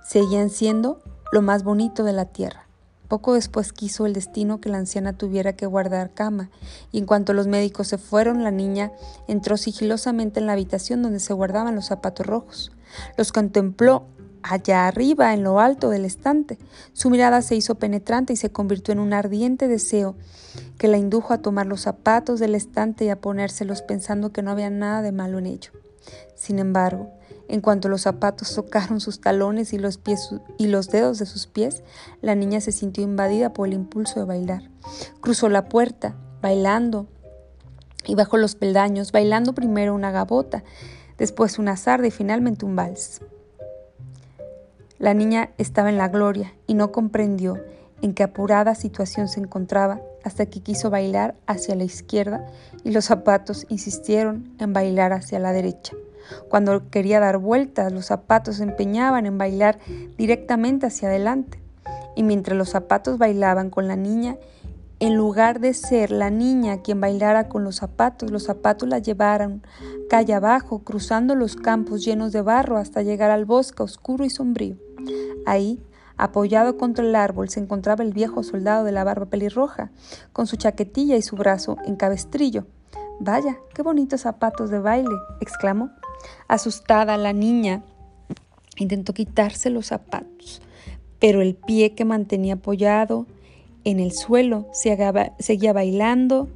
seguían 0.02 0.48
siendo 0.48 1.02
lo 1.32 1.42
más 1.42 1.64
bonito 1.64 2.02
de 2.02 2.14
la 2.14 2.24
tierra. 2.24 2.69
Poco 3.10 3.34
después 3.34 3.72
quiso 3.72 4.06
el 4.06 4.12
destino 4.12 4.60
que 4.60 4.68
la 4.68 4.78
anciana 4.78 5.12
tuviera 5.12 5.52
que 5.54 5.66
guardar 5.66 6.14
cama, 6.14 6.48
y 6.92 6.98
en 6.98 7.06
cuanto 7.06 7.32
los 7.32 7.48
médicos 7.48 7.88
se 7.88 7.98
fueron, 7.98 8.44
la 8.44 8.52
niña 8.52 8.92
entró 9.26 9.56
sigilosamente 9.56 10.38
en 10.38 10.46
la 10.46 10.52
habitación 10.52 11.02
donde 11.02 11.18
se 11.18 11.32
guardaban 11.32 11.74
los 11.74 11.86
zapatos 11.86 12.24
rojos. 12.24 12.70
Los 13.16 13.32
contempló 13.32 14.04
allá 14.44 14.86
arriba, 14.86 15.34
en 15.34 15.42
lo 15.42 15.58
alto 15.58 15.90
del 15.90 16.04
estante. 16.04 16.56
Su 16.92 17.10
mirada 17.10 17.42
se 17.42 17.56
hizo 17.56 17.74
penetrante 17.74 18.34
y 18.34 18.36
se 18.36 18.52
convirtió 18.52 18.92
en 18.92 19.00
un 19.00 19.12
ardiente 19.12 19.66
deseo 19.66 20.14
que 20.78 20.86
la 20.86 20.96
indujo 20.96 21.34
a 21.34 21.38
tomar 21.38 21.66
los 21.66 21.80
zapatos 21.80 22.38
del 22.38 22.54
estante 22.54 23.06
y 23.06 23.08
a 23.08 23.20
ponérselos 23.20 23.82
pensando 23.82 24.30
que 24.30 24.42
no 24.42 24.52
había 24.52 24.70
nada 24.70 25.02
de 25.02 25.10
malo 25.10 25.40
en 25.40 25.46
ello. 25.46 25.72
Sin 26.36 26.60
embargo, 26.60 27.10
en 27.50 27.60
cuanto 27.60 27.88
los 27.88 28.02
zapatos 28.02 28.54
tocaron 28.54 29.00
sus 29.00 29.20
talones 29.20 29.72
y 29.72 29.78
los, 29.78 30.00
dedos 30.04 31.18
de 31.18 31.26
sus 31.26 31.48
pies, 31.48 31.82
la 32.22 32.36
niña 32.36 32.60
se 32.60 32.70
sintió 32.70 33.02
invadida 33.02 33.52
por 33.52 33.66
el 33.66 33.74
impulso 33.74 34.20
de 34.20 34.26
bailar. 34.26 34.70
Cruzó 35.20 35.48
la 35.48 35.68
puerta, 35.68 36.14
bailando, 36.40 37.08
y 38.06 38.14
bajó 38.14 38.36
los 38.36 38.54
peldaños, 38.54 39.10
bailando 39.10 39.52
primero 39.52 39.96
una 39.96 40.12
gabota, 40.12 40.62
después 41.18 41.58
una 41.58 41.76
sarda 41.76 42.06
y 42.06 42.12
finalmente 42.12 42.64
un 42.64 42.76
vals. 42.76 43.20
La 45.00 45.12
niña 45.12 45.50
estaba 45.58 45.88
en 45.88 45.98
la 45.98 46.06
gloria 46.06 46.54
y 46.68 46.74
no 46.74 46.92
comprendió 46.92 47.58
en 48.00 48.14
qué 48.14 48.22
apurada 48.22 48.76
situación 48.76 49.26
se 49.26 49.40
encontraba 49.40 50.00
hasta 50.22 50.46
que 50.46 50.60
quiso 50.60 50.88
bailar 50.88 51.34
hacia 51.48 51.74
la 51.74 51.84
izquierda 51.84 52.46
y 52.84 52.92
los 52.92 53.06
zapatos 53.06 53.66
insistieron 53.68 54.54
en 54.60 54.72
bailar 54.72 55.12
hacia 55.12 55.40
la 55.40 55.52
derecha. 55.52 55.96
Cuando 56.48 56.90
quería 56.90 57.20
dar 57.20 57.38
vueltas, 57.38 57.92
los 57.92 58.06
zapatos 58.06 58.56
se 58.56 58.64
empeñaban 58.64 59.26
en 59.26 59.38
bailar 59.38 59.78
directamente 60.16 60.86
hacia 60.86 61.08
adelante. 61.08 61.60
Y 62.16 62.22
mientras 62.22 62.56
los 62.56 62.70
zapatos 62.70 63.18
bailaban 63.18 63.70
con 63.70 63.88
la 63.88 63.96
niña 63.96 64.36
en 65.00 65.16
lugar 65.16 65.60
de 65.60 65.72
ser 65.72 66.10
la 66.10 66.28
niña 66.28 66.82
quien 66.82 67.00
bailara 67.00 67.48
con 67.48 67.64
los 67.64 67.76
zapatos, 67.76 68.30
los 68.30 68.44
zapatos 68.44 68.86
la 68.86 68.98
llevaron 68.98 69.62
calle 70.10 70.34
abajo, 70.34 70.80
cruzando 70.80 71.34
los 71.34 71.56
campos 71.56 72.04
llenos 72.04 72.32
de 72.32 72.42
barro 72.42 72.76
hasta 72.76 73.00
llegar 73.00 73.30
al 73.30 73.46
bosque 73.46 73.82
oscuro 73.82 74.26
y 74.26 74.30
sombrío. 74.30 74.76
Ahí, 75.46 75.82
apoyado 76.18 76.76
contra 76.76 77.02
el 77.02 77.14
árbol, 77.14 77.48
se 77.48 77.60
encontraba 77.60 78.04
el 78.04 78.12
viejo 78.12 78.42
soldado 78.42 78.84
de 78.84 78.92
la 78.92 79.02
barba 79.02 79.24
pelirroja, 79.24 79.90
con 80.34 80.46
su 80.46 80.56
chaquetilla 80.56 81.16
y 81.16 81.22
su 81.22 81.34
brazo 81.34 81.78
en 81.86 81.96
cabestrillo. 81.96 82.66
Vaya, 83.20 83.56
qué 83.74 83.80
bonitos 83.80 84.20
zapatos 84.20 84.68
de 84.68 84.80
baile, 84.80 85.16
exclamó. 85.40 85.90
Asustada, 86.48 87.16
la 87.16 87.32
niña 87.32 87.82
intentó 88.76 89.12
quitarse 89.12 89.70
los 89.70 89.86
zapatos, 89.86 90.62
pero 91.18 91.42
el 91.42 91.54
pie 91.54 91.94
que 91.94 92.04
mantenía 92.04 92.54
apoyado 92.54 93.26
en 93.84 94.00
el 94.00 94.12
suelo, 94.12 94.68
seguía 94.72 95.72
bailando 95.72 96.48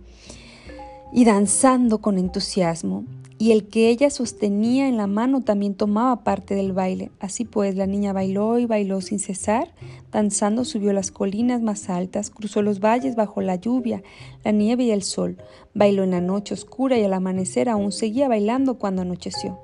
y 1.13 1.25
danzando 1.25 1.99
con 1.99 2.19
entusiasmo, 2.19 3.05
y 3.37 3.51
el 3.51 3.67
que 3.67 3.89
ella 3.89 4.11
sostenía 4.11 4.89
en 4.89 4.97
la 4.97 5.07
mano 5.07 5.41
también 5.41 5.75
tomaba 5.75 6.23
parte 6.23 6.55
del 6.55 6.73
baile. 6.73 7.11
Así 7.19 7.45
pues, 7.45 7.75
la 7.75 7.87
niña 7.87 8.13
bailó 8.13 8.59
y 8.59 8.67
bailó 8.67 9.01
sin 9.01 9.19
cesar, 9.19 9.75
danzando 10.13 10.65
subió 10.65 10.93
las 10.93 11.11
colinas 11.11 11.61
más 11.61 11.91
altas, 11.91 12.31
cruzó 12.31 12.63
los 12.63 12.79
valles 12.79 13.17
bajo 13.17 13.41
la 13.41 13.57
lluvia, 13.57 14.03
la 14.45 14.53
nieve 14.53 14.85
y 14.85 14.93
el 14.93 15.03
sol, 15.03 15.37
bailó 15.75 16.05
en 16.05 16.13
la 16.13 16.21
noche 16.21 16.55
oscura 16.55 16.97
y 16.97 17.05
al 17.05 17.13
amanecer 17.13 17.69
aún 17.69 17.91
seguía 17.91 18.29
bailando 18.29 18.79
cuando 18.79 19.03
anocheció. 19.03 19.59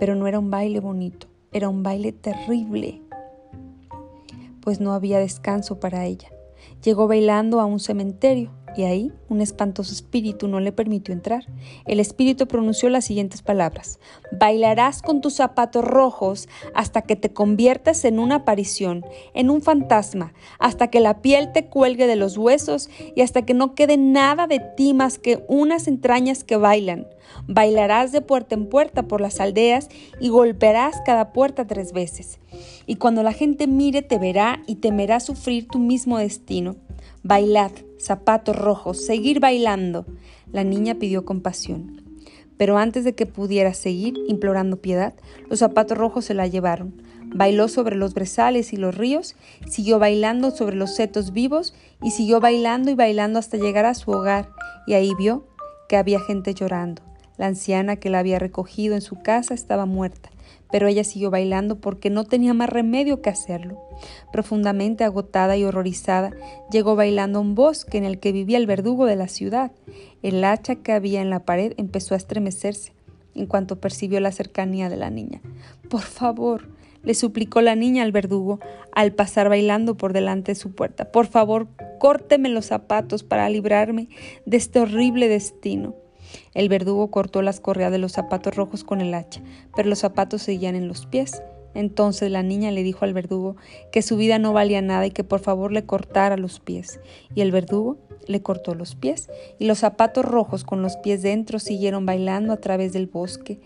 Pero 0.00 0.16
no 0.16 0.26
era 0.26 0.40
un 0.40 0.50
baile 0.50 0.80
bonito, 0.80 1.28
era 1.52 1.68
un 1.68 1.84
baile 1.84 2.10
terrible, 2.10 3.00
pues 4.60 4.80
no 4.80 4.92
había 4.92 5.20
descanso 5.20 5.78
para 5.78 6.04
ella. 6.04 6.30
Llegó 6.82 7.06
bailando 7.06 7.60
a 7.60 7.64
un 7.64 7.78
cementerio 7.78 8.50
y 8.76 8.84
ahí 8.84 9.12
un 9.28 9.40
espantoso 9.40 9.92
espíritu 9.92 10.48
no 10.48 10.60
le 10.60 10.72
permitió 10.72 11.12
entrar. 11.12 11.46
El 11.86 12.00
espíritu 12.00 12.46
pronunció 12.46 12.88
las 12.88 13.04
siguientes 13.04 13.42
palabras. 13.42 13.98
Bailarás 14.32 15.02
con 15.02 15.20
tus 15.20 15.34
zapatos 15.34 15.84
rojos 15.84 16.48
hasta 16.74 17.02
que 17.02 17.16
te 17.16 17.32
conviertas 17.32 18.04
en 18.04 18.18
una 18.18 18.36
aparición, 18.36 19.04
en 19.34 19.50
un 19.50 19.62
fantasma, 19.62 20.32
hasta 20.58 20.88
que 20.88 21.00
la 21.00 21.22
piel 21.22 21.52
te 21.52 21.66
cuelgue 21.66 22.06
de 22.06 22.16
los 22.16 22.36
huesos 22.36 22.90
y 23.14 23.22
hasta 23.22 23.42
que 23.42 23.54
no 23.54 23.74
quede 23.74 23.96
nada 23.96 24.46
de 24.46 24.60
ti 24.60 24.94
más 24.94 25.18
que 25.18 25.44
unas 25.48 25.88
entrañas 25.88 26.44
que 26.44 26.56
bailan. 26.56 27.06
Bailarás 27.46 28.12
de 28.12 28.20
puerta 28.20 28.54
en 28.54 28.68
puerta 28.68 29.04
por 29.04 29.20
las 29.20 29.40
aldeas 29.40 29.88
y 30.20 30.28
golpearás 30.28 31.00
cada 31.04 31.32
puerta 31.32 31.66
tres 31.66 31.92
veces. 31.92 32.38
Y 32.86 32.96
cuando 32.96 33.22
la 33.22 33.32
gente 33.32 33.66
mire 33.66 34.02
te 34.02 34.18
verá 34.18 34.62
y 34.66 34.76
temerá 34.76 35.20
sufrir 35.20 35.66
tu 35.68 35.78
mismo 35.78 36.18
destino. 36.18 36.76
Bailad, 37.22 37.72
zapatos 38.04 38.56
rojos, 38.56 39.04
seguir 39.04 39.40
bailando. 39.40 40.06
La 40.52 40.64
niña 40.64 40.96
pidió 40.96 41.24
compasión. 41.24 42.02
Pero 42.56 42.78
antes 42.78 43.04
de 43.04 43.14
que 43.14 43.26
pudiera 43.26 43.74
seguir 43.74 44.14
implorando 44.28 44.76
piedad, 44.76 45.14
los 45.48 45.58
zapatos 45.58 45.98
rojos 45.98 46.24
se 46.24 46.34
la 46.34 46.46
llevaron. 46.46 47.02
Bailó 47.34 47.66
sobre 47.66 47.96
los 47.96 48.14
brezales 48.14 48.72
y 48.72 48.76
los 48.76 48.96
ríos, 48.96 49.34
siguió 49.68 49.98
bailando 49.98 50.52
sobre 50.52 50.76
los 50.76 50.94
setos 50.94 51.32
vivos 51.32 51.74
y 52.00 52.12
siguió 52.12 52.38
bailando 52.38 52.90
y 52.90 52.94
bailando 52.94 53.40
hasta 53.40 53.56
llegar 53.56 53.86
a 53.86 53.94
su 53.94 54.12
hogar, 54.12 54.50
y 54.86 54.92
ahí 54.92 55.12
vio 55.18 55.44
que 55.88 55.96
había 55.96 56.20
gente 56.20 56.54
llorando. 56.54 57.02
La 57.36 57.46
anciana 57.46 57.96
que 57.96 58.10
la 58.10 58.20
había 58.20 58.38
recogido 58.38 58.94
en 58.94 59.00
su 59.00 59.20
casa 59.20 59.54
estaba 59.54 59.86
muerta, 59.86 60.30
pero 60.70 60.88
ella 60.88 61.04
siguió 61.04 61.30
bailando 61.30 61.80
porque 61.80 62.10
no 62.10 62.24
tenía 62.24 62.54
más 62.54 62.68
remedio 62.68 63.22
que 63.22 63.30
hacerlo. 63.30 63.78
Profundamente 64.32 65.04
agotada 65.04 65.56
y 65.56 65.64
horrorizada, 65.64 66.32
llegó 66.70 66.96
bailando 66.96 67.38
a 67.38 67.42
un 67.42 67.54
bosque 67.54 67.98
en 67.98 68.04
el 68.04 68.18
que 68.18 68.32
vivía 68.32 68.58
el 68.58 68.66
verdugo 68.66 69.06
de 69.06 69.16
la 69.16 69.28
ciudad. 69.28 69.72
El 70.22 70.42
hacha 70.44 70.76
que 70.76 70.92
había 70.92 71.22
en 71.22 71.30
la 71.30 71.44
pared 71.44 71.74
empezó 71.76 72.14
a 72.14 72.16
estremecerse 72.16 72.92
en 73.34 73.46
cuanto 73.46 73.80
percibió 73.80 74.20
la 74.20 74.32
cercanía 74.32 74.88
de 74.88 74.96
la 74.96 75.10
niña. 75.10 75.40
Por 75.88 76.02
favor, 76.02 76.68
le 77.02 77.14
suplicó 77.14 77.60
la 77.60 77.74
niña 77.74 78.02
al 78.02 78.12
verdugo 78.12 78.60
al 78.92 79.12
pasar 79.12 79.48
bailando 79.48 79.96
por 79.96 80.12
delante 80.12 80.52
de 80.52 80.56
su 80.56 80.72
puerta. 80.72 81.10
Por 81.12 81.26
favor, 81.26 81.68
córteme 81.98 82.48
los 82.48 82.66
zapatos 82.66 83.22
para 83.22 83.48
librarme 83.48 84.08
de 84.46 84.56
este 84.56 84.80
horrible 84.80 85.28
destino. 85.28 85.94
El 86.54 86.68
verdugo 86.68 87.10
cortó 87.10 87.42
las 87.42 87.60
correas 87.60 87.92
de 87.92 87.98
los 87.98 88.12
zapatos 88.12 88.54
rojos 88.54 88.84
con 88.84 89.00
el 89.00 89.14
hacha, 89.14 89.42
pero 89.74 89.88
los 89.88 89.98
zapatos 90.00 90.42
seguían 90.42 90.74
en 90.74 90.88
los 90.88 91.06
pies. 91.06 91.42
Entonces 91.74 92.30
la 92.30 92.42
niña 92.42 92.70
le 92.70 92.82
dijo 92.82 93.04
al 93.04 93.14
verdugo 93.14 93.56
que 93.90 94.02
su 94.02 94.16
vida 94.16 94.38
no 94.38 94.52
valía 94.52 94.80
nada 94.80 95.06
y 95.06 95.10
que 95.10 95.24
por 95.24 95.40
favor 95.40 95.72
le 95.72 95.84
cortara 95.84 96.36
los 96.36 96.60
pies. 96.60 97.00
Y 97.34 97.40
el 97.40 97.50
verdugo 97.50 97.98
le 98.26 98.42
cortó 98.42 98.74
los 98.74 98.94
pies, 98.94 99.28
y 99.58 99.66
los 99.66 99.80
zapatos 99.80 100.24
rojos 100.24 100.64
con 100.64 100.82
los 100.82 100.96
pies 100.96 101.22
dentro 101.22 101.58
siguieron 101.58 102.06
bailando 102.06 102.52
a 102.52 102.58
través 102.58 102.92
del 102.92 103.06
bosque. 103.06 103.60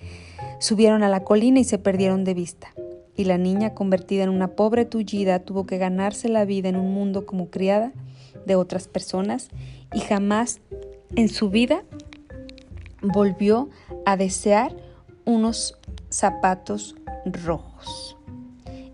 Subieron 0.58 1.02
a 1.02 1.08
la 1.08 1.22
colina 1.22 1.60
y 1.60 1.64
se 1.64 1.78
perdieron 1.78 2.24
de 2.24 2.34
vista. 2.34 2.72
Y 3.14 3.24
la 3.24 3.38
niña, 3.38 3.74
convertida 3.74 4.24
en 4.24 4.30
una 4.30 4.48
pobre 4.48 4.84
tullida, 4.84 5.40
tuvo 5.40 5.66
que 5.66 5.78
ganarse 5.78 6.28
la 6.28 6.44
vida 6.44 6.68
en 6.68 6.76
un 6.76 6.92
mundo 6.92 7.26
como 7.26 7.50
criada 7.50 7.92
de 8.46 8.54
otras 8.54 8.88
personas 8.88 9.48
y 9.92 10.00
jamás 10.00 10.60
en 11.16 11.28
su 11.28 11.50
vida 11.50 11.84
volvió 13.02 13.68
a 14.06 14.16
desear 14.16 14.74
unos 15.24 15.76
zapatos 16.10 16.96
rojos. 17.24 18.16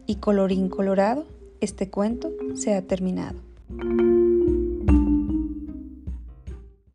Y 0.07 0.17
colorín 0.17 0.69
colorado, 0.69 1.25
este 1.61 1.89
cuento 1.91 2.31
se 2.55 2.75
ha 2.75 2.83
terminado. 2.83 3.39